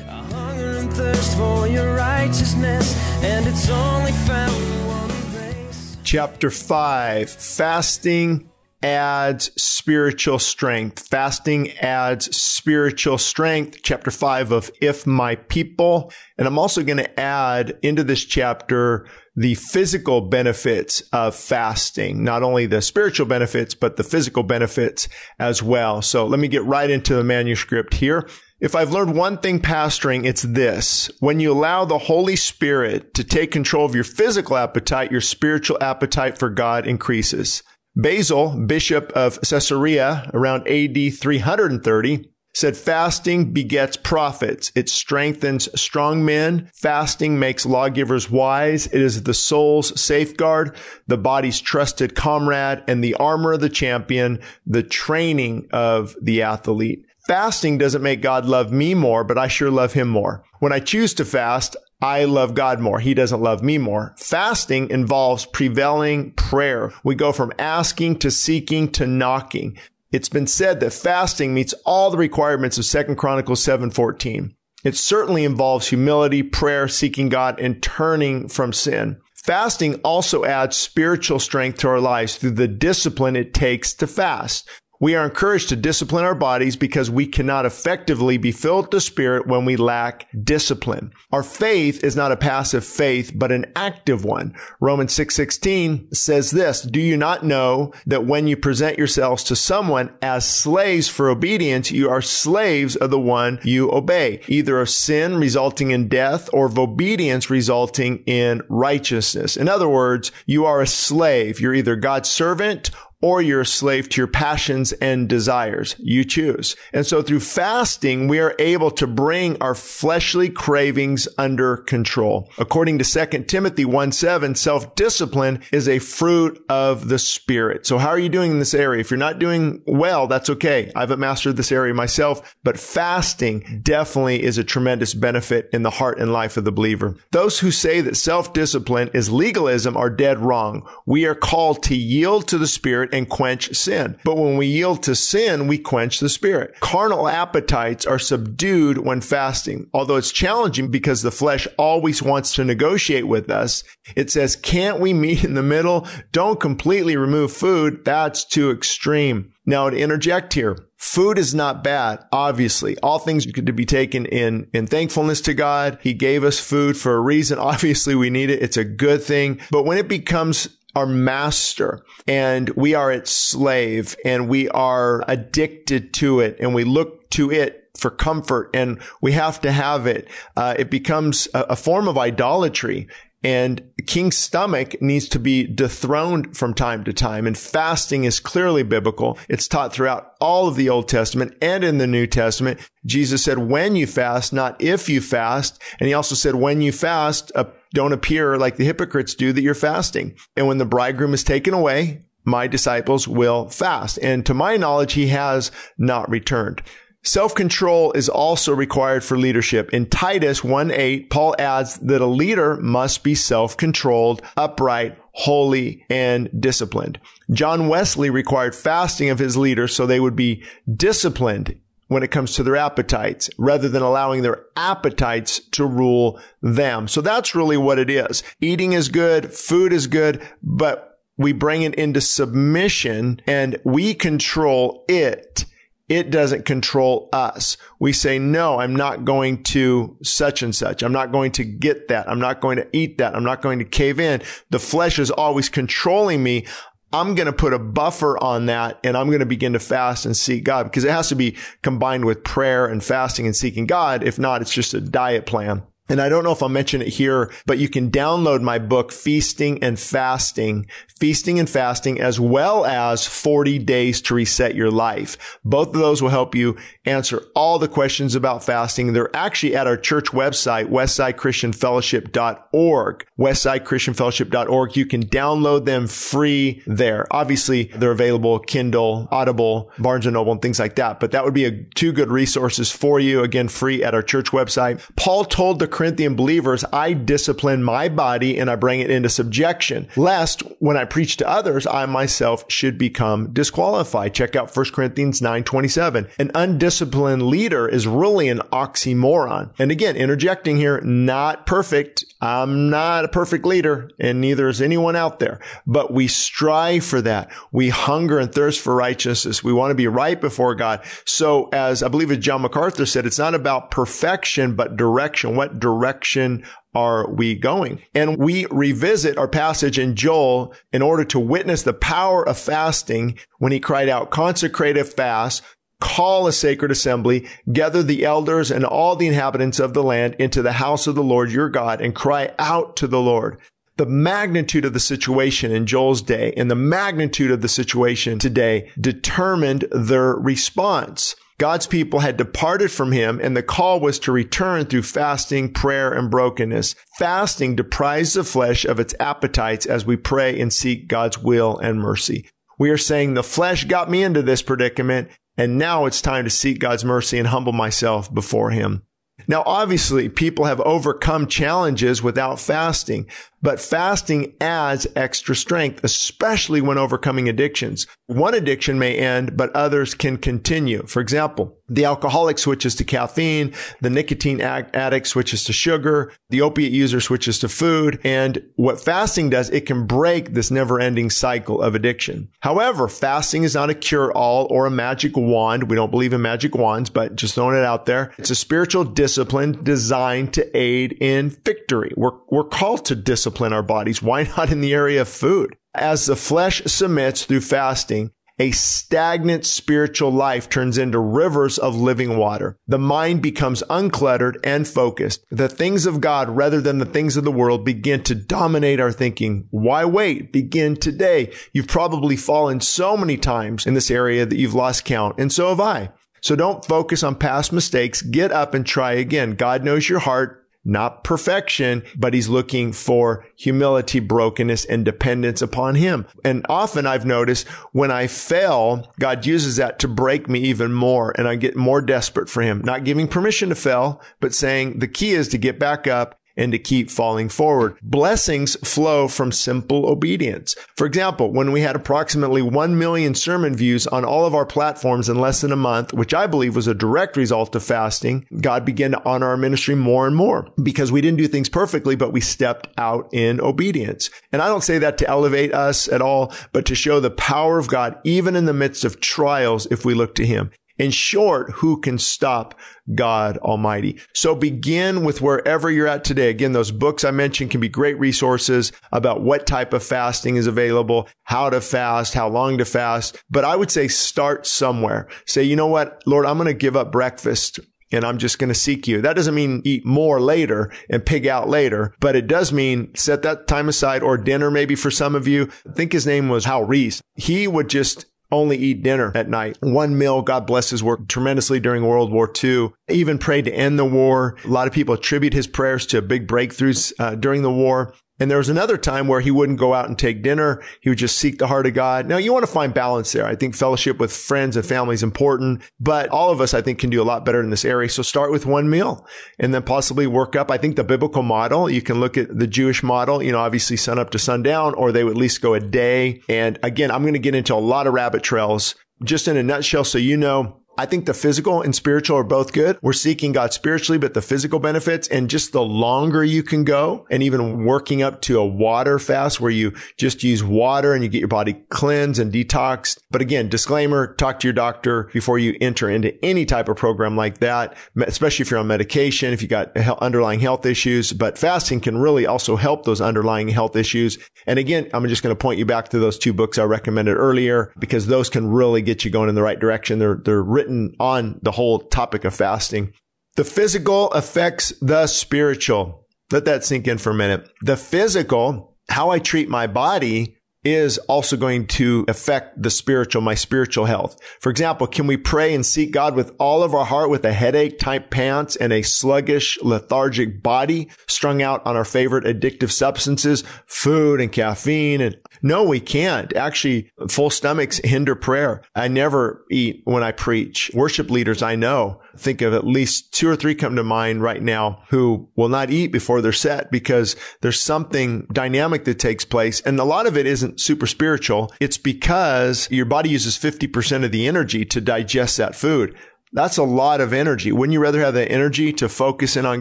a 0.06 0.22
hunger 0.22 0.78
and 0.78 0.92
thirst 0.92 1.36
for 1.36 1.66
your 1.66 1.96
righteousness 1.96 2.96
and 3.24 3.48
it's 3.48 3.68
only 3.68 4.12
found 4.12 4.54
in 4.62 4.86
one 4.86 5.30
grace 5.32 5.96
Chapter 6.04 6.50
5 6.50 7.28
Fasting 7.30 8.48
adds 8.82 9.50
spiritual 9.62 10.38
strength. 10.38 11.08
Fasting 11.08 11.70
adds 11.78 12.34
spiritual 12.36 13.18
strength. 13.18 13.78
Chapter 13.82 14.10
5 14.10 14.52
of 14.52 14.70
If 14.80 15.06
My 15.06 15.36
People. 15.36 16.12
And 16.38 16.46
I'm 16.46 16.58
also 16.58 16.82
going 16.82 16.98
to 16.98 17.20
add 17.20 17.78
into 17.82 18.04
this 18.04 18.24
chapter 18.24 19.06
the 19.34 19.54
physical 19.54 20.20
benefits 20.20 21.00
of 21.12 21.34
fasting, 21.34 22.22
not 22.22 22.42
only 22.42 22.66
the 22.66 22.82
spiritual 22.82 23.26
benefits, 23.26 23.74
but 23.74 23.96
the 23.96 24.04
physical 24.04 24.42
benefits 24.42 25.08
as 25.38 25.62
well. 25.62 26.02
So 26.02 26.26
let 26.26 26.38
me 26.38 26.48
get 26.48 26.64
right 26.64 26.90
into 26.90 27.14
the 27.14 27.24
manuscript 27.24 27.94
here. 27.94 28.28
If 28.60 28.76
I've 28.76 28.92
learned 28.92 29.16
one 29.16 29.38
thing 29.38 29.58
pastoring, 29.58 30.24
it's 30.24 30.42
this. 30.42 31.10
When 31.18 31.40
you 31.40 31.50
allow 31.50 31.84
the 31.84 31.98
Holy 31.98 32.36
Spirit 32.36 33.14
to 33.14 33.24
take 33.24 33.50
control 33.50 33.84
of 33.84 33.94
your 33.94 34.04
physical 34.04 34.56
appetite, 34.56 35.10
your 35.10 35.20
spiritual 35.20 35.78
appetite 35.80 36.38
for 36.38 36.48
God 36.48 36.86
increases. 36.86 37.64
Basil, 37.94 38.50
bishop 38.50 39.12
of 39.12 39.40
Caesarea 39.42 40.30
around 40.32 40.66
AD 40.66 41.14
330, 41.14 42.28
said 42.54 42.76
fasting 42.76 43.52
begets 43.52 43.96
prophets. 43.96 44.72
It 44.74 44.88
strengthens 44.88 45.68
strong 45.80 46.24
men. 46.24 46.70
Fasting 46.74 47.38
makes 47.38 47.64
lawgivers 47.66 48.30
wise. 48.30 48.86
It 48.86 49.00
is 49.00 49.22
the 49.22 49.34
soul's 49.34 49.98
safeguard, 50.00 50.76
the 51.06 51.16
body's 51.16 51.60
trusted 51.60 52.14
comrade, 52.14 52.82
and 52.86 53.02
the 53.02 53.14
armor 53.14 53.52
of 53.52 53.60
the 53.60 53.70
champion, 53.70 54.40
the 54.66 54.82
training 54.82 55.68
of 55.72 56.14
the 56.20 56.42
athlete. 56.42 57.06
Fasting 57.26 57.78
doesn't 57.78 58.02
make 58.02 58.20
God 58.20 58.46
love 58.46 58.72
me 58.72 58.94
more, 58.94 59.22
but 59.24 59.38
I 59.38 59.48
sure 59.48 59.70
love 59.70 59.92
him 59.92 60.08
more. 60.08 60.44
When 60.58 60.72
I 60.72 60.80
choose 60.80 61.14
to 61.14 61.24
fast, 61.24 61.76
I 62.02 62.24
love 62.24 62.54
God 62.54 62.80
more. 62.80 62.98
He 62.98 63.14
doesn't 63.14 63.40
love 63.40 63.62
me 63.62 63.78
more. 63.78 64.12
Fasting 64.18 64.90
involves 64.90 65.46
prevailing 65.46 66.32
prayer. 66.32 66.92
We 67.04 67.14
go 67.14 67.30
from 67.30 67.52
asking 67.60 68.18
to 68.18 68.30
seeking 68.32 68.90
to 68.92 69.06
knocking. 69.06 69.78
It's 70.10 70.28
been 70.28 70.48
said 70.48 70.80
that 70.80 70.92
fasting 70.92 71.54
meets 71.54 71.74
all 71.86 72.10
the 72.10 72.18
requirements 72.18 72.76
of 72.76 72.84
2 72.84 73.16
Chronicles 73.16 73.62
7:14. 73.62 74.52
It 74.82 74.96
certainly 74.96 75.44
involves 75.44 75.86
humility, 75.86 76.42
prayer, 76.42 76.88
seeking 76.88 77.28
God, 77.28 77.60
and 77.60 77.80
turning 77.80 78.48
from 78.48 78.72
sin. 78.72 79.18
Fasting 79.44 79.94
also 80.04 80.44
adds 80.44 80.76
spiritual 80.76 81.38
strength 81.38 81.78
to 81.78 81.88
our 81.88 82.00
lives 82.00 82.34
through 82.36 82.50
the 82.50 82.68
discipline 82.68 83.36
it 83.36 83.54
takes 83.54 83.94
to 83.94 84.08
fast. 84.08 84.68
We 85.02 85.16
are 85.16 85.24
encouraged 85.24 85.68
to 85.70 85.74
discipline 85.74 86.24
our 86.24 86.36
bodies 86.36 86.76
because 86.76 87.10
we 87.10 87.26
cannot 87.26 87.66
effectively 87.66 88.36
be 88.36 88.52
filled 88.52 88.84
with 88.84 88.90
the 88.92 89.00
Spirit 89.00 89.48
when 89.48 89.64
we 89.64 89.74
lack 89.74 90.28
discipline. 90.44 91.12
Our 91.32 91.42
faith 91.42 92.04
is 92.04 92.14
not 92.14 92.30
a 92.30 92.36
passive 92.36 92.84
faith, 92.84 93.32
but 93.34 93.50
an 93.50 93.66
active 93.74 94.24
one. 94.24 94.54
Romans 94.80 95.12
6:16 95.12 96.06
says 96.14 96.52
this, 96.52 96.82
"Do 96.82 97.00
you 97.00 97.16
not 97.16 97.44
know 97.44 97.92
that 98.06 98.26
when 98.28 98.46
you 98.46 98.56
present 98.56 98.96
yourselves 98.96 99.42
to 99.44 99.56
someone 99.56 100.10
as 100.22 100.48
slaves 100.48 101.08
for 101.08 101.28
obedience, 101.28 101.90
you 101.90 102.08
are 102.08 102.22
slaves 102.22 102.94
of 102.94 103.10
the 103.10 103.18
one 103.18 103.58
you 103.64 103.90
obey, 103.90 104.38
either 104.46 104.80
of 104.80 104.88
sin 104.88 105.36
resulting 105.36 105.90
in 105.90 106.06
death 106.06 106.48
or 106.52 106.66
of 106.66 106.78
obedience 106.78 107.50
resulting 107.50 108.20
in 108.24 108.62
righteousness." 108.68 109.56
In 109.56 109.68
other 109.68 109.88
words, 109.88 110.30
you 110.46 110.64
are 110.64 110.80
a 110.80 110.86
slave. 110.86 111.60
You're 111.60 111.74
either 111.74 111.96
God's 111.96 112.28
servant 112.28 112.92
or 113.22 113.40
you're 113.40 113.62
a 113.62 113.66
slave 113.66 114.08
to 114.10 114.20
your 114.20 114.26
passions 114.26 114.92
and 114.94 115.28
desires. 115.28 115.94
You 115.98 116.24
choose. 116.24 116.76
And 116.92 117.06
so 117.06 117.22
through 117.22 117.40
fasting, 117.40 118.28
we 118.28 118.40
are 118.40 118.54
able 118.58 118.90
to 118.90 119.06
bring 119.06 119.56
our 119.62 119.74
fleshly 119.74 120.50
cravings 120.50 121.28
under 121.38 121.78
control. 121.78 122.50
According 122.58 122.98
to 122.98 123.04
2 123.04 123.44
Timothy 123.44 123.84
1 123.84 124.12
7, 124.12 124.54
self-discipline 124.54 125.62
is 125.72 125.88
a 125.88 126.00
fruit 126.00 126.62
of 126.68 127.08
the 127.08 127.18
spirit. 127.18 127.86
So 127.86 127.98
how 127.98 128.08
are 128.08 128.18
you 128.18 128.28
doing 128.28 128.50
in 128.50 128.58
this 128.58 128.74
area? 128.74 129.00
If 129.00 129.10
you're 129.10 129.18
not 129.18 129.38
doing 129.38 129.82
well, 129.86 130.26
that's 130.26 130.50
okay. 130.50 130.90
I 130.96 131.00
haven't 131.00 131.20
mastered 131.20 131.56
this 131.56 131.72
area 131.72 131.94
myself, 131.94 132.56
but 132.64 132.78
fasting 132.78 133.80
definitely 133.82 134.42
is 134.42 134.58
a 134.58 134.64
tremendous 134.64 135.14
benefit 135.14 135.70
in 135.72 135.82
the 135.82 135.90
heart 135.90 136.18
and 136.18 136.32
life 136.32 136.56
of 136.56 136.64
the 136.64 136.72
believer. 136.72 137.16
Those 137.30 137.60
who 137.60 137.70
say 137.70 138.00
that 138.00 138.16
self-discipline 138.16 139.10
is 139.14 139.30
legalism 139.30 139.96
are 139.96 140.10
dead 140.10 140.40
wrong. 140.40 140.88
We 141.06 141.24
are 141.26 141.34
called 141.34 141.82
to 141.84 141.94
yield 141.94 142.48
to 142.48 142.58
the 142.58 142.66
spirit 142.66 143.11
and 143.12 143.28
quench 143.28 143.74
sin. 143.74 144.16
But 144.24 144.36
when 144.36 144.56
we 144.56 144.66
yield 144.66 145.02
to 145.04 145.14
sin, 145.14 145.66
we 145.66 145.78
quench 145.78 146.20
the 146.20 146.28
spirit. 146.28 146.78
Carnal 146.80 147.28
appetites 147.28 148.06
are 148.06 148.18
subdued 148.18 148.98
when 148.98 149.20
fasting. 149.20 149.88
Although 149.92 150.16
it's 150.16 150.32
challenging 150.32 150.90
because 150.90 151.22
the 151.22 151.30
flesh 151.30 151.66
always 151.78 152.22
wants 152.22 152.54
to 152.54 152.64
negotiate 152.64 153.26
with 153.26 153.50
us, 153.50 153.84
it 154.16 154.30
says, 154.30 154.56
can't 154.56 155.00
we 155.00 155.12
meet 155.12 155.44
in 155.44 155.54
the 155.54 155.62
middle? 155.62 156.06
Don't 156.32 156.60
completely 156.60 157.16
remove 157.16 157.52
food. 157.52 158.04
That's 158.04 158.44
too 158.44 158.70
extreme. 158.70 159.52
Now 159.64 159.90
to 159.90 159.96
interject 159.96 160.54
here, 160.54 160.76
food 160.96 161.38
is 161.38 161.54
not 161.54 161.84
bad. 161.84 162.24
Obviously, 162.32 162.98
all 162.98 163.20
things 163.20 163.46
could 163.46 163.76
be 163.76 163.86
taken 163.86 164.26
in, 164.26 164.68
in 164.72 164.88
thankfulness 164.88 165.40
to 165.42 165.54
God. 165.54 165.98
He 166.02 166.14
gave 166.14 166.42
us 166.42 166.58
food 166.58 166.96
for 166.96 167.14
a 167.14 167.20
reason. 167.20 167.58
Obviously, 167.72 168.14
we 168.14 168.28
need 168.28 168.50
it. 168.50 168.62
It's 168.62 168.76
a 168.76 168.84
good 168.84 169.22
thing. 169.22 169.60
But 169.70 169.84
when 169.84 169.98
it 169.98 170.08
becomes 170.08 170.68
our 170.94 171.06
master 171.06 172.04
and 172.26 172.68
we 172.70 172.94
are 172.94 173.10
its 173.10 173.30
slave 173.30 174.16
and 174.24 174.48
we 174.48 174.68
are 174.70 175.24
addicted 175.28 176.12
to 176.14 176.40
it 176.40 176.56
and 176.60 176.74
we 176.74 176.84
look 176.84 177.30
to 177.30 177.50
it 177.50 177.90
for 177.96 178.10
comfort 178.10 178.70
and 178.74 179.00
we 179.20 179.32
have 179.32 179.60
to 179.60 179.72
have 179.72 180.06
it. 180.06 180.28
Uh, 180.56 180.74
it 180.78 180.90
becomes 180.90 181.48
a, 181.54 181.60
a 181.70 181.76
form 181.76 182.08
of 182.08 182.18
idolatry 182.18 183.08
and 183.44 183.82
king's 184.06 184.36
stomach 184.36 185.00
needs 185.02 185.28
to 185.28 185.38
be 185.38 185.64
dethroned 185.66 186.56
from 186.56 186.74
time 186.74 187.02
to 187.04 187.12
time. 187.12 187.46
And 187.46 187.58
fasting 187.58 188.24
is 188.24 188.38
clearly 188.38 188.82
biblical. 188.82 189.38
It's 189.48 189.66
taught 189.66 189.92
throughout 189.92 190.34
all 190.40 190.68
of 190.68 190.76
the 190.76 190.88
Old 190.88 191.08
Testament 191.08 191.56
and 191.60 191.82
in 191.82 191.98
the 191.98 192.06
New 192.06 192.26
Testament. 192.26 192.80
Jesus 193.04 193.42
said, 193.42 193.58
when 193.58 193.96
you 193.96 194.06
fast, 194.06 194.52
not 194.52 194.80
if 194.80 195.08
you 195.08 195.20
fast. 195.20 195.82
And 195.98 196.06
he 196.06 196.14
also 196.14 196.34
said, 196.34 196.54
when 196.54 196.82
you 196.82 196.92
fast, 196.92 197.50
don't 197.92 198.12
appear 198.12 198.56
like 198.56 198.76
the 198.76 198.84
hypocrites 198.84 199.34
do 199.34 199.52
that 199.52 199.62
you're 199.62 199.74
fasting. 199.74 200.36
And 200.56 200.66
when 200.66 200.78
the 200.78 200.84
bridegroom 200.84 201.34
is 201.34 201.44
taken 201.44 201.74
away, 201.74 202.22
my 202.44 202.66
disciples 202.66 203.28
will 203.28 203.68
fast. 203.68 204.18
And 204.22 204.44
to 204.46 204.54
my 204.54 204.76
knowledge, 204.76 205.12
he 205.12 205.28
has 205.28 205.70
not 205.98 206.28
returned. 206.28 206.82
Self-control 207.24 208.12
is 208.12 208.28
also 208.28 208.74
required 208.74 209.22
for 209.22 209.38
leadership. 209.38 209.90
In 209.92 210.06
Titus 210.06 210.62
1-8, 210.62 211.30
Paul 211.30 211.54
adds 211.56 211.96
that 211.98 212.20
a 212.20 212.26
leader 212.26 212.78
must 212.78 213.22
be 213.22 213.36
self-controlled, 213.36 214.42
upright, 214.56 215.16
holy, 215.30 216.04
and 216.10 216.50
disciplined. 216.60 217.20
John 217.52 217.86
Wesley 217.86 218.28
required 218.28 218.74
fasting 218.74 219.30
of 219.30 219.38
his 219.38 219.56
leaders 219.56 219.94
so 219.94 220.04
they 220.04 220.18
would 220.18 220.34
be 220.34 220.64
disciplined 220.92 221.78
when 222.12 222.22
it 222.22 222.30
comes 222.30 222.54
to 222.54 222.62
their 222.62 222.76
appetites 222.76 223.50
rather 223.58 223.88
than 223.88 224.02
allowing 224.02 224.42
their 224.42 224.64
appetites 224.76 225.58
to 225.70 225.84
rule 225.84 226.40
them. 226.60 227.08
So 227.08 227.20
that's 227.20 227.54
really 227.54 227.76
what 227.76 227.98
it 227.98 228.10
is. 228.10 228.42
Eating 228.60 228.92
is 228.92 229.08
good. 229.08 229.52
Food 229.52 229.92
is 229.92 230.06
good, 230.06 230.46
but 230.62 231.20
we 231.36 231.52
bring 231.52 231.82
it 231.82 231.94
into 231.94 232.20
submission 232.20 233.40
and 233.46 233.80
we 233.84 234.14
control 234.14 235.04
it. 235.08 235.64
It 236.08 236.30
doesn't 236.30 236.66
control 236.66 237.30
us. 237.32 237.78
We 237.98 238.12
say, 238.12 238.38
no, 238.38 238.80
I'm 238.80 238.94
not 238.94 239.24
going 239.24 239.62
to 239.64 240.18
such 240.22 240.62
and 240.62 240.74
such. 240.74 241.02
I'm 241.02 241.12
not 241.12 241.32
going 241.32 241.52
to 241.52 241.64
get 241.64 242.08
that. 242.08 242.28
I'm 242.28 242.40
not 242.40 242.60
going 242.60 242.76
to 242.76 242.86
eat 242.92 243.16
that. 243.16 243.34
I'm 243.34 243.44
not 243.44 243.62
going 243.62 243.78
to 243.78 243.84
cave 243.86 244.20
in. 244.20 244.42
The 244.68 244.78
flesh 244.78 245.18
is 245.18 245.30
always 245.30 245.70
controlling 245.70 246.42
me. 246.42 246.66
I'm 247.12 247.34
going 247.34 247.46
to 247.46 247.52
put 247.52 247.74
a 247.74 247.78
buffer 247.78 248.42
on 248.42 248.66
that 248.66 248.98
and 249.04 249.16
I'm 249.16 249.26
going 249.26 249.40
to 249.40 249.46
begin 249.46 249.74
to 249.74 249.78
fast 249.78 250.24
and 250.24 250.36
seek 250.36 250.64
God 250.64 250.84
because 250.84 251.04
it 251.04 251.10
has 251.10 251.28
to 251.28 251.34
be 251.34 251.56
combined 251.82 252.24
with 252.24 252.42
prayer 252.42 252.86
and 252.86 253.04
fasting 253.04 253.46
and 253.46 253.54
seeking 253.54 253.86
God. 253.86 254.24
If 254.24 254.38
not, 254.38 254.62
it's 254.62 254.72
just 254.72 254.94
a 254.94 255.00
diet 255.00 255.44
plan. 255.44 255.82
And 256.08 256.20
I 256.20 256.28
don't 256.28 256.44
know 256.44 256.52
if 256.52 256.62
I'll 256.62 256.68
mention 256.68 257.00
it 257.00 257.08
here, 257.08 257.50
but 257.64 257.78
you 257.78 257.88
can 257.88 258.10
download 258.10 258.60
my 258.60 258.78
book, 258.78 259.10
Feasting 259.12 259.82
and 259.82 259.98
Fasting, 259.98 260.86
Feasting 261.18 261.58
and 261.58 261.70
Fasting, 261.70 262.20
as 262.20 262.38
well 262.40 262.84
as 262.84 263.26
40 263.26 263.78
days 263.78 264.20
to 264.22 264.34
reset 264.34 264.74
your 264.74 264.90
life. 264.90 265.60
Both 265.64 265.88
of 265.88 265.94
those 265.94 266.20
will 266.20 266.30
help 266.30 266.56
you 266.56 266.76
answer 267.04 267.44
all 267.54 267.78
the 267.78 267.86
questions 267.88 268.34
about 268.34 268.64
fasting. 268.64 269.12
They're 269.12 269.30
actually 269.34 269.76
at 269.76 269.86
our 269.86 269.96
church 269.96 270.32
website, 270.32 270.88
westsidechristianfellowship.org, 270.88 273.26
westsidechristianfellowship.org. 273.38 274.96
You 274.96 275.06
can 275.06 275.24
download 275.26 275.84
them 275.84 276.08
free 276.08 276.82
there. 276.86 277.28
Obviously, 277.30 277.84
they're 277.84 278.10
available 278.10 278.58
Kindle, 278.58 279.28
Audible, 279.30 279.92
Barnes 279.98 280.26
and 280.26 280.34
Noble, 280.34 280.50
and 280.52 280.60
things 280.60 280.80
like 280.80 280.96
that. 280.96 281.20
But 281.20 281.30
that 281.30 281.44
would 281.44 281.54
be 281.54 281.64
a, 281.64 281.84
two 281.94 282.12
good 282.12 282.30
resources 282.30 282.90
for 282.90 283.20
you. 283.20 283.42
Again, 283.42 283.68
free 283.68 284.02
at 284.02 284.14
our 284.14 284.22
church 284.22 284.50
website. 284.50 285.00
Paul 285.16 285.44
told 285.44 285.78
the 285.78 285.91
Corinthian 285.92 286.34
believers, 286.34 286.84
I 286.92 287.12
discipline 287.12 287.82
my 287.82 288.08
body 288.08 288.58
and 288.58 288.70
I 288.70 288.76
bring 288.76 289.00
it 289.00 289.10
into 289.10 289.28
subjection, 289.28 290.08
lest 290.16 290.62
when 290.78 290.96
I 290.96 291.04
preach 291.04 291.36
to 291.36 291.48
others, 291.48 291.86
I 291.86 292.06
myself 292.06 292.64
should 292.68 292.98
become 292.98 293.52
disqualified. 293.52 294.34
Check 294.34 294.56
out 294.56 294.74
1 294.74 294.86
Corinthians 294.86 295.40
9, 295.40 295.64
27. 295.64 296.28
An 296.38 296.50
undisciplined 296.54 297.42
leader 297.42 297.88
is 297.88 298.06
really 298.06 298.48
an 298.48 298.60
oxymoron. 298.72 299.70
And 299.78 299.90
again, 299.90 300.16
interjecting 300.16 300.76
here, 300.76 301.00
not 301.02 301.66
perfect. 301.66 302.24
I'm 302.40 302.90
not 302.90 303.24
a 303.24 303.28
perfect 303.28 303.64
leader 303.64 304.10
and 304.18 304.40
neither 304.40 304.68
is 304.68 304.82
anyone 304.82 305.14
out 305.14 305.38
there, 305.38 305.60
but 305.86 306.12
we 306.12 306.26
strive 306.26 307.04
for 307.04 307.20
that. 307.22 307.50
We 307.70 307.90
hunger 307.90 308.38
and 308.38 308.52
thirst 308.52 308.80
for 308.80 308.94
righteousness. 308.94 309.62
We 309.62 309.72
want 309.72 309.90
to 309.90 309.94
be 309.94 310.08
right 310.08 310.40
before 310.40 310.74
God. 310.74 311.04
So 311.24 311.68
as 311.72 312.02
I 312.02 312.08
believe 312.08 312.30
as 312.30 312.38
John 312.38 312.62
MacArthur 312.62 313.06
said, 313.06 313.26
it's 313.26 313.38
not 313.38 313.54
about 313.54 313.90
perfection, 313.90 314.74
but 314.74 314.96
direction. 314.96 315.56
What 315.56 315.78
direction 315.82 316.64
are 316.94 317.30
we 317.30 317.54
going? 317.54 318.00
And 318.14 318.38
we 318.38 318.66
revisit 318.70 319.38
our 319.38 319.48
passage 319.48 319.98
in 319.98 320.14
Joel 320.14 320.74
in 320.92 321.02
order 321.02 321.24
to 321.26 321.40
witness 321.40 321.82
the 321.82 321.92
power 321.92 322.46
of 322.46 322.58
fasting 322.58 323.38
when 323.58 323.72
he 323.72 323.80
cried 323.80 324.08
out, 324.08 324.30
consecrate 324.30 324.96
a 324.96 325.04
fast, 325.04 325.62
call 326.00 326.46
a 326.46 326.52
sacred 326.52 326.90
assembly, 326.90 327.46
gather 327.72 328.02
the 328.02 328.24
elders 328.24 328.70
and 328.70 328.84
all 328.84 329.16
the 329.16 329.26
inhabitants 329.26 329.78
of 329.78 329.94
the 329.94 330.02
land 330.02 330.34
into 330.38 330.60
the 330.60 330.72
house 330.72 331.06
of 331.06 331.14
the 331.14 331.22
Lord 331.22 331.50
your 331.50 331.68
God 331.68 332.00
and 332.00 332.14
cry 332.14 332.52
out 332.58 332.96
to 332.96 333.06
the 333.06 333.20
Lord. 333.20 333.58
The 333.96 334.06
magnitude 334.06 334.84
of 334.84 334.94
the 334.94 335.00
situation 335.00 335.70
in 335.70 335.86
Joel's 335.86 336.22
day 336.22 336.52
and 336.56 336.70
the 336.70 336.74
magnitude 336.74 337.50
of 337.50 337.62
the 337.62 337.68
situation 337.68 338.38
today 338.38 338.90
determined 339.00 339.84
their 339.92 340.34
response. 340.34 341.36
God's 341.62 341.86
people 341.86 342.18
had 342.18 342.36
departed 342.38 342.90
from 342.90 343.12
him 343.12 343.38
and 343.40 343.56
the 343.56 343.62
call 343.62 344.00
was 344.00 344.18
to 344.18 344.32
return 344.32 344.84
through 344.84 345.04
fasting, 345.04 345.72
prayer, 345.72 346.12
and 346.12 346.28
brokenness. 346.28 346.96
Fasting 347.20 347.76
deprives 347.76 348.32
the 348.32 348.42
flesh 348.42 348.84
of 348.84 348.98
its 348.98 349.14
appetites 349.20 349.86
as 349.86 350.04
we 350.04 350.16
pray 350.16 350.60
and 350.60 350.72
seek 350.72 351.06
God's 351.06 351.38
will 351.38 351.78
and 351.78 352.00
mercy. 352.00 352.48
We 352.80 352.90
are 352.90 352.98
saying 352.98 353.34
the 353.34 353.44
flesh 353.44 353.84
got 353.84 354.10
me 354.10 354.24
into 354.24 354.42
this 354.42 354.60
predicament 354.60 355.28
and 355.56 355.78
now 355.78 356.06
it's 356.06 356.20
time 356.20 356.42
to 356.42 356.50
seek 356.50 356.80
God's 356.80 357.04
mercy 357.04 357.38
and 357.38 357.46
humble 357.46 357.72
myself 357.72 358.34
before 358.34 358.70
him. 358.70 359.04
Now, 359.46 359.62
obviously, 359.64 360.28
people 360.28 360.64
have 360.64 360.80
overcome 360.80 361.46
challenges 361.46 362.24
without 362.24 362.58
fasting, 362.58 363.28
but 363.62 363.80
fasting 363.80 364.54
adds 364.60 365.06
extra 365.14 365.54
strength, 365.54 366.02
especially 366.02 366.80
when 366.80 366.98
overcoming 366.98 367.48
addictions. 367.48 368.06
One 368.26 368.54
addiction 368.54 368.98
may 368.98 369.16
end, 369.16 369.56
but 369.56 369.74
others 369.74 370.14
can 370.14 370.36
continue. 370.36 371.04
For 371.06 371.20
example, 371.20 371.78
the 371.88 372.04
alcoholic 372.04 372.58
switches 372.58 372.94
to 372.96 373.04
caffeine, 373.04 373.74
the 374.00 374.10
nicotine 374.10 374.60
addict 374.60 375.26
switches 375.26 375.64
to 375.64 375.72
sugar, 375.72 376.32
the 376.48 376.62
opiate 376.62 376.92
user 376.92 377.20
switches 377.20 377.58
to 377.60 377.68
food. 377.68 378.18
And 378.24 378.64
what 378.76 379.00
fasting 379.00 379.50
does, 379.50 379.68
it 379.70 379.86
can 379.86 380.06
break 380.06 380.54
this 380.54 380.70
never 380.70 380.98
ending 380.98 381.28
cycle 381.28 381.82
of 381.82 381.94
addiction. 381.94 382.48
However, 382.60 383.08
fasting 383.08 383.64
is 383.64 383.74
not 383.74 383.90
a 383.90 383.94
cure 383.94 384.32
all 384.32 384.66
or 384.70 384.86
a 384.86 384.90
magic 384.90 385.36
wand. 385.36 385.90
We 385.90 385.96
don't 385.96 386.10
believe 386.10 386.32
in 386.32 386.40
magic 386.40 386.74
wands, 386.74 387.10
but 387.10 387.36
just 387.36 387.54
throwing 387.54 387.76
it 387.76 387.84
out 387.84 388.06
there. 388.06 388.32
It's 388.38 388.50
a 388.50 388.54
spiritual 388.54 389.04
discipline 389.04 389.82
designed 389.84 390.54
to 390.54 390.76
aid 390.76 391.18
in 391.20 391.50
victory. 391.50 392.12
We're, 392.16 392.32
we're 392.48 392.64
called 392.64 393.04
to 393.06 393.14
discipline 393.14 393.51
discipline 393.52 393.72
our 393.72 393.82
bodies. 393.82 394.22
Why 394.22 394.44
not 394.56 394.72
in 394.72 394.80
the 394.80 394.94
area 394.94 395.20
of 395.22 395.28
food? 395.28 395.76
As 395.94 396.26
the 396.26 396.36
flesh 396.36 396.82
submits 396.86 397.44
through 397.44 397.60
fasting, 397.60 398.30
a 398.58 398.70
stagnant 398.70 399.66
spiritual 399.66 400.30
life 400.30 400.68
turns 400.68 400.96
into 400.96 401.18
rivers 401.18 401.78
of 401.78 401.96
living 401.96 402.36
water. 402.38 402.78
The 402.86 402.98
mind 402.98 403.42
becomes 403.42 403.82
uncluttered 403.90 404.56
and 404.64 404.86
focused. 404.86 405.44
The 405.50 405.68
things 405.68 406.06
of 406.06 406.20
God 406.20 406.48
rather 406.48 406.80
than 406.80 406.98
the 406.98 407.06
things 407.06 407.36
of 407.36 407.44
the 407.44 407.52
world 407.52 407.84
begin 407.84 408.22
to 408.24 408.34
dominate 408.34 409.00
our 409.00 409.12
thinking. 409.12 409.66
Why 409.70 410.04
wait? 410.04 410.52
Begin 410.52 410.96
today. 410.96 411.52
You've 411.72 411.88
probably 411.88 412.36
fallen 412.36 412.80
so 412.80 413.16
many 413.16 413.36
times 413.36 413.86
in 413.86 413.94
this 413.94 414.10
area 414.10 414.46
that 414.46 414.58
you've 414.58 414.74
lost 414.74 415.04
count. 415.04 415.38
And 415.38 415.52
so 415.52 415.68
have 415.68 415.80
I. 415.80 416.10
So 416.40 416.56
don't 416.56 416.84
focus 416.84 417.22
on 417.22 417.36
past 417.36 417.72
mistakes. 417.72 418.22
Get 418.22 418.50
up 418.50 418.74
and 418.74 418.84
try 418.84 419.12
again. 419.12 419.54
God 419.54 419.84
knows 419.84 420.08
your 420.08 420.18
heart 420.20 420.61
not 420.84 421.24
perfection, 421.24 422.02
but 422.16 422.34
he's 422.34 422.48
looking 422.48 422.92
for 422.92 423.46
humility, 423.56 424.20
brokenness, 424.20 424.84
and 424.84 425.04
dependence 425.04 425.62
upon 425.62 425.94
him. 425.94 426.26
And 426.44 426.66
often 426.68 427.06
I've 427.06 427.26
noticed 427.26 427.68
when 427.92 428.10
I 428.10 428.26
fail, 428.26 429.12
God 429.18 429.46
uses 429.46 429.76
that 429.76 429.98
to 430.00 430.08
break 430.08 430.48
me 430.48 430.60
even 430.60 430.92
more 430.92 431.32
and 431.36 431.46
I 431.46 431.56
get 431.56 431.76
more 431.76 432.00
desperate 432.00 432.48
for 432.48 432.62
him, 432.62 432.82
not 432.84 433.04
giving 433.04 433.28
permission 433.28 433.68
to 433.68 433.74
fail, 433.74 434.20
but 434.40 434.54
saying 434.54 434.98
the 434.98 435.08
key 435.08 435.32
is 435.32 435.48
to 435.48 435.58
get 435.58 435.78
back 435.78 436.06
up 436.06 436.38
and 436.62 436.72
to 436.72 436.78
keep 436.78 437.10
falling 437.10 437.48
forward. 437.48 437.98
Blessings 438.02 438.76
flow 438.88 439.26
from 439.26 439.50
simple 439.50 440.08
obedience. 440.08 440.76
For 440.96 441.06
example, 441.06 441.52
when 441.52 441.72
we 441.72 441.80
had 441.80 441.96
approximately 441.96 442.62
1 442.62 442.96
million 442.96 443.34
sermon 443.34 443.74
views 443.74 444.06
on 444.06 444.24
all 444.24 444.46
of 444.46 444.54
our 444.54 444.64
platforms 444.64 445.28
in 445.28 445.40
less 445.40 445.60
than 445.60 445.72
a 445.72 445.76
month, 445.76 446.12
which 446.12 446.32
I 446.32 446.46
believe 446.46 446.76
was 446.76 446.86
a 446.86 446.94
direct 446.94 447.36
result 447.36 447.74
of 447.74 447.82
fasting, 447.82 448.46
God 448.60 448.84
began 448.84 449.10
to 449.10 449.24
honor 449.24 449.48
our 449.48 449.56
ministry 449.56 449.96
more 449.96 450.26
and 450.26 450.36
more 450.36 450.68
because 450.80 451.10
we 451.10 451.20
didn't 451.20 451.38
do 451.38 451.48
things 451.48 451.68
perfectly, 451.68 452.14
but 452.14 452.32
we 452.32 452.40
stepped 452.40 452.86
out 452.96 453.28
in 453.32 453.60
obedience. 453.60 454.30
And 454.52 454.62
I 454.62 454.68
don't 454.68 454.84
say 454.84 454.98
that 454.98 455.18
to 455.18 455.28
elevate 455.28 455.74
us 455.74 456.06
at 456.08 456.22
all, 456.22 456.52
but 456.72 456.86
to 456.86 456.94
show 456.94 457.18
the 457.18 457.30
power 457.30 457.80
of 457.80 457.88
God, 457.88 458.18
even 458.22 458.54
in 458.54 458.66
the 458.66 458.72
midst 458.72 459.04
of 459.04 459.20
trials, 459.20 459.86
if 459.90 460.04
we 460.04 460.14
look 460.14 460.36
to 460.36 460.46
Him. 460.46 460.70
In 460.98 461.10
short, 461.10 461.70
who 461.72 462.00
can 462.00 462.18
stop 462.18 462.78
God 463.14 463.58
Almighty? 463.58 464.20
So 464.34 464.54
begin 464.54 465.24
with 465.24 465.40
wherever 465.40 465.90
you're 465.90 466.06
at 466.06 466.24
today. 466.24 466.50
Again, 466.50 466.72
those 466.72 466.90
books 466.90 467.24
I 467.24 467.30
mentioned 467.30 467.70
can 467.70 467.80
be 467.80 467.88
great 467.88 468.18
resources 468.18 468.92
about 469.10 469.42
what 469.42 469.66
type 469.66 469.92
of 469.92 470.02
fasting 470.02 470.56
is 470.56 470.66
available, 470.66 471.28
how 471.44 471.70
to 471.70 471.80
fast, 471.80 472.34
how 472.34 472.48
long 472.48 472.78
to 472.78 472.84
fast. 472.84 473.42
But 473.50 473.64
I 473.64 473.76
would 473.76 473.90
say 473.90 474.08
start 474.08 474.66
somewhere. 474.66 475.28
Say, 475.46 475.62
you 475.62 475.76
know 475.76 475.86
what, 475.86 476.22
Lord, 476.26 476.46
I'm 476.46 476.58
going 476.58 476.66
to 476.66 476.74
give 476.74 476.96
up 476.96 477.10
breakfast 477.10 477.80
and 478.12 478.24
I'm 478.24 478.38
just 478.38 478.58
going 478.58 478.68
to 478.68 478.74
seek 478.74 479.08
you. 479.08 479.22
That 479.22 479.36
doesn't 479.36 479.54
mean 479.54 479.80
eat 479.84 480.04
more 480.04 480.40
later 480.40 480.92
and 481.08 481.24
pig 481.24 481.46
out 481.46 481.68
later, 481.68 482.14
but 482.20 482.36
it 482.36 482.46
does 482.46 482.72
mean 482.72 483.14
set 483.14 483.42
that 483.42 483.66
time 483.66 483.88
aside 483.88 484.22
or 484.22 484.36
dinner 484.36 484.70
maybe 484.70 484.94
for 484.94 485.10
some 485.10 485.34
of 485.34 485.48
you. 485.48 485.70
I 485.88 485.92
think 485.92 486.12
his 486.12 486.26
name 486.26 486.48
was 486.48 486.66
Hal 486.66 486.84
Reese. 486.84 487.22
He 487.34 487.66
would 487.66 487.88
just 487.88 488.26
only 488.52 488.76
eat 488.76 489.02
dinner 489.02 489.32
at 489.34 489.48
night. 489.48 489.78
One 489.80 490.16
meal, 490.16 490.42
God 490.42 490.66
bless 490.66 490.90
his 490.90 491.02
work 491.02 491.26
tremendously 491.28 491.80
during 491.80 492.06
World 492.06 492.30
War 492.30 492.52
II. 492.62 492.90
Even 493.08 493.38
prayed 493.38 493.64
to 493.64 493.74
end 493.74 493.98
the 493.98 494.04
war. 494.04 494.56
A 494.64 494.68
lot 494.68 494.86
of 494.86 494.92
people 494.92 495.14
attribute 495.14 495.54
his 495.54 495.66
prayers 495.66 496.06
to 496.06 496.22
big 496.22 496.46
breakthroughs 496.46 497.12
uh, 497.18 497.34
during 497.34 497.62
the 497.62 497.72
war. 497.72 498.14
And 498.42 498.50
there 498.50 498.58
was 498.58 498.68
another 498.68 498.98
time 498.98 499.28
where 499.28 499.40
he 499.40 499.52
wouldn't 499.52 499.78
go 499.78 499.94
out 499.94 500.08
and 500.08 500.18
take 500.18 500.42
dinner. 500.42 500.82
He 501.00 501.08
would 501.08 501.18
just 501.18 501.38
seek 501.38 501.58
the 501.58 501.68
heart 501.68 501.86
of 501.86 501.94
God. 501.94 502.26
Now 502.26 502.38
you 502.38 502.52
want 502.52 502.66
to 502.66 502.72
find 502.72 502.92
balance 502.92 503.30
there. 503.30 503.46
I 503.46 503.54
think 503.54 503.76
fellowship 503.76 504.18
with 504.18 504.32
friends 504.32 504.76
and 504.76 504.84
family 504.84 505.14
is 505.14 505.22
important, 505.22 505.80
but 506.00 506.28
all 506.30 506.50
of 506.50 506.60
us, 506.60 506.74
I 506.74 506.82
think, 506.82 506.98
can 506.98 507.08
do 507.08 507.22
a 507.22 507.24
lot 507.24 507.44
better 507.44 507.60
in 507.60 507.70
this 507.70 507.84
area. 507.84 508.08
So 508.08 508.24
start 508.24 508.50
with 508.50 508.66
one 508.66 508.90
meal 508.90 509.24
and 509.60 509.72
then 509.72 509.84
possibly 509.84 510.26
work 510.26 510.56
up. 510.56 510.72
I 510.72 510.76
think 510.76 510.96
the 510.96 511.04
biblical 511.04 511.44
model, 511.44 511.88
you 511.88 512.02
can 512.02 512.18
look 512.18 512.36
at 512.36 512.58
the 512.58 512.66
Jewish 512.66 513.04
model, 513.04 513.44
you 513.44 513.52
know, 513.52 513.60
obviously 513.60 513.96
sun 513.96 514.18
up 514.18 514.30
to 514.30 514.40
sundown, 514.40 514.94
or 514.94 515.12
they 515.12 515.22
would 515.22 515.36
at 515.36 515.40
least 515.40 515.62
go 515.62 515.74
a 515.74 515.80
day. 515.80 516.42
And 516.48 516.80
again, 516.82 517.12
I'm 517.12 517.22
going 517.22 517.34
to 517.34 517.38
get 517.38 517.54
into 517.54 517.74
a 517.74 517.76
lot 517.76 518.08
of 518.08 518.12
rabbit 518.12 518.42
trails 518.42 518.96
just 519.22 519.46
in 519.46 519.56
a 519.56 519.62
nutshell. 519.62 520.02
So 520.02 520.18
you 520.18 520.36
know, 520.36 520.81
I 520.98 521.06
think 521.06 521.24
the 521.24 521.32
physical 521.32 521.80
and 521.80 521.94
spiritual 521.94 522.36
are 522.36 522.44
both 522.44 522.72
good. 522.72 522.98
We're 523.00 523.14
seeking 523.14 523.52
God 523.52 523.72
spiritually, 523.72 524.18
but 524.18 524.34
the 524.34 524.42
physical 524.42 524.78
benefits 524.78 525.26
and 525.28 525.48
just 525.48 525.72
the 525.72 525.82
longer 525.82 526.44
you 526.44 526.62
can 526.62 526.84
go 526.84 527.26
and 527.30 527.42
even 527.42 527.86
working 527.86 528.22
up 528.22 528.42
to 528.42 528.58
a 528.58 528.66
water 528.66 529.18
fast 529.18 529.58
where 529.58 529.70
you 529.70 529.94
just 530.18 530.44
use 530.44 530.62
water 530.62 531.14
and 531.14 531.24
you 531.24 531.30
get 531.30 531.38
your 531.38 531.48
body 531.48 531.74
cleansed 531.88 532.38
and 532.38 532.52
detoxed. 532.52 533.18
But 533.30 533.40
again, 533.40 533.70
disclaimer, 533.70 534.34
talk 534.34 534.60
to 534.60 534.66
your 534.66 534.74
doctor 534.74 535.30
before 535.32 535.58
you 535.58 535.76
enter 535.80 536.10
into 536.10 536.32
any 536.44 536.66
type 536.66 536.90
of 536.90 536.98
program 536.98 537.38
like 537.38 537.58
that, 537.58 537.96
especially 538.26 538.64
if 538.64 538.70
you're 538.70 538.80
on 538.80 538.86
medication, 538.86 539.54
if 539.54 539.62
you 539.62 539.68
got 539.68 539.96
underlying 540.20 540.60
health 540.60 540.84
issues, 540.84 541.32
but 541.32 541.56
fasting 541.56 542.00
can 542.00 542.18
really 542.18 542.46
also 542.46 542.76
help 542.76 543.06
those 543.06 543.22
underlying 543.22 543.68
health 543.68 543.96
issues. 543.96 544.38
And 544.66 544.78
again, 544.78 545.08
I'm 545.14 545.26
just 545.26 545.42
going 545.42 545.56
to 545.56 545.58
point 545.58 545.78
you 545.78 545.86
back 545.86 546.10
to 546.10 546.18
those 546.18 546.38
two 546.38 546.52
books 546.52 546.76
I 546.76 546.84
recommended 546.84 547.34
earlier 547.34 547.94
because 547.98 548.26
those 548.26 548.50
can 548.50 548.68
really 548.68 549.00
get 549.00 549.24
you 549.24 549.30
going 549.30 549.48
in 549.48 549.54
the 549.54 549.62
right 549.62 549.80
direction. 549.80 550.18
They're, 550.18 550.40
they're 550.44 550.62
written 550.82 551.14
on 551.20 551.60
the 551.62 551.70
whole 551.70 552.00
topic 552.00 552.44
of 552.44 552.54
fasting. 552.54 553.12
The 553.54 553.64
physical 553.64 554.30
affects 554.32 554.92
the 555.00 555.26
spiritual. 555.26 556.26
Let 556.50 556.64
that 556.64 556.84
sink 556.84 557.06
in 557.06 557.18
for 557.18 557.30
a 557.30 557.34
minute. 557.34 557.68
The 557.82 557.96
physical, 557.96 558.96
how 559.08 559.30
I 559.30 559.38
treat 559.38 559.68
my 559.68 559.86
body 559.86 560.56
is 560.84 561.18
also 561.18 561.56
going 561.56 561.86
to 561.86 562.24
affect 562.28 562.82
the 562.82 562.90
spiritual, 562.90 563.42
my 563.42 563.54
spiritual 563.54 564.06
health. 564.06 564.36
For 564.60 564.70
example, 564.70 565.06
can 565.06 565.26
we 565.26 565.36
pray 565.36 565.74
and 565.74 565.84
seek 565.84 566.12
God 566.12 566.34
with 566.34 566.52
all 566.58 566.82
of 566.82 566.94
our 566.94 567.04
heart 567.04 567.30
with 567.30 567.44
a 567.44 567.52
headache 567.52 567.98
type 567.98 568.30
pants 568.30 568.76
and 568.76 568.92
a 568.92 569.02
sluggish, 569.02 569.78
lethargic 569.82 570.62
body 570.62 571.10
strung 571.28 571.62
out 571.62 571.84
on 571.86 571.96
our 571.96 572.04
favorite 572.04 572.44
addictive 572.44 572.90
substances, 572.90 573.62
food 573.86 574.40
and 574.40 574.50
caffeine 574.50 575.20
and 575.20 575.36
no, 575.64 575.84
we 575.84 576.00
can't. 576.00 576.54
Actually, 576.56 577.12
full 577.28 577.50
stomachs 577.50 578.00
hinder 578.02 578.34
prayer. 578.34 578.82
I 578.96 579.06
never 579.08 579.64
eat 579.70 580.02
when 580.04 580.24
I 580.24 580.32
preach. 580.32 580.90
Worship 580.92 581.30
leaders 581.30 581.62
I 581.62 581.76
know 581.76 582.21
think 582.36 582.62
of 582.62 582.74
at 582.74 582.86
least 582.86 583.32
two 583.32 583.48
or 583.48 583.56
three 583.56 583.74
come 583.74 583.96
to 583.96 584.04
mind 584.04 584.42
right 584.42 584.62
now 584.62 585.02
who 585.10 585.48
will 585.56 585.68
not 585.68 585.90
eat 585.90 586.08
before 586.08 586.40
they're 586.40 586.52
set 586.52 586.90
because 586.90 587.36
there's 587.60 587.80
something 587.80 588.46
dynamic 588.52 589.04
that 589.04 589.18
takes 589.18 589.44
place. 589.44 589.80
And 589.82 589.98
a 589.98 590.04
lot 590.04 590.26
of 590.26 590.36
it 590.36 590.46
isn't 590.46 590.80
super 590.80 591.06
spiritual. 591.06 591.72
It's 591.80 591.98
because 591.98 592.88
your 592.90 593.06
body 593.06 593.30
uses 593.30 593.58
50% 593.58 594.24
of 594.24 594.32
the 594.32 594.46
energy 594.46 594.84
to 594.86 595.00
digest 595.00 595.56
that 595.58 595.74
food. 595.74 596.16
That's 596.54 596.76
a 596.76 596.82
lot 596.82 597.22
of 597.22 597.32
energy. 597.32 597.72
Wouldn't 597.72 597.94
you 597.94 598.00
rather 598.00 598.20
have 598.20 598.34
the 598.34 598.50
energy 598.50 598.92
to 598.94 599.08
focus 599.08 599.56
in 599.56 599.64
on 599.64 599.80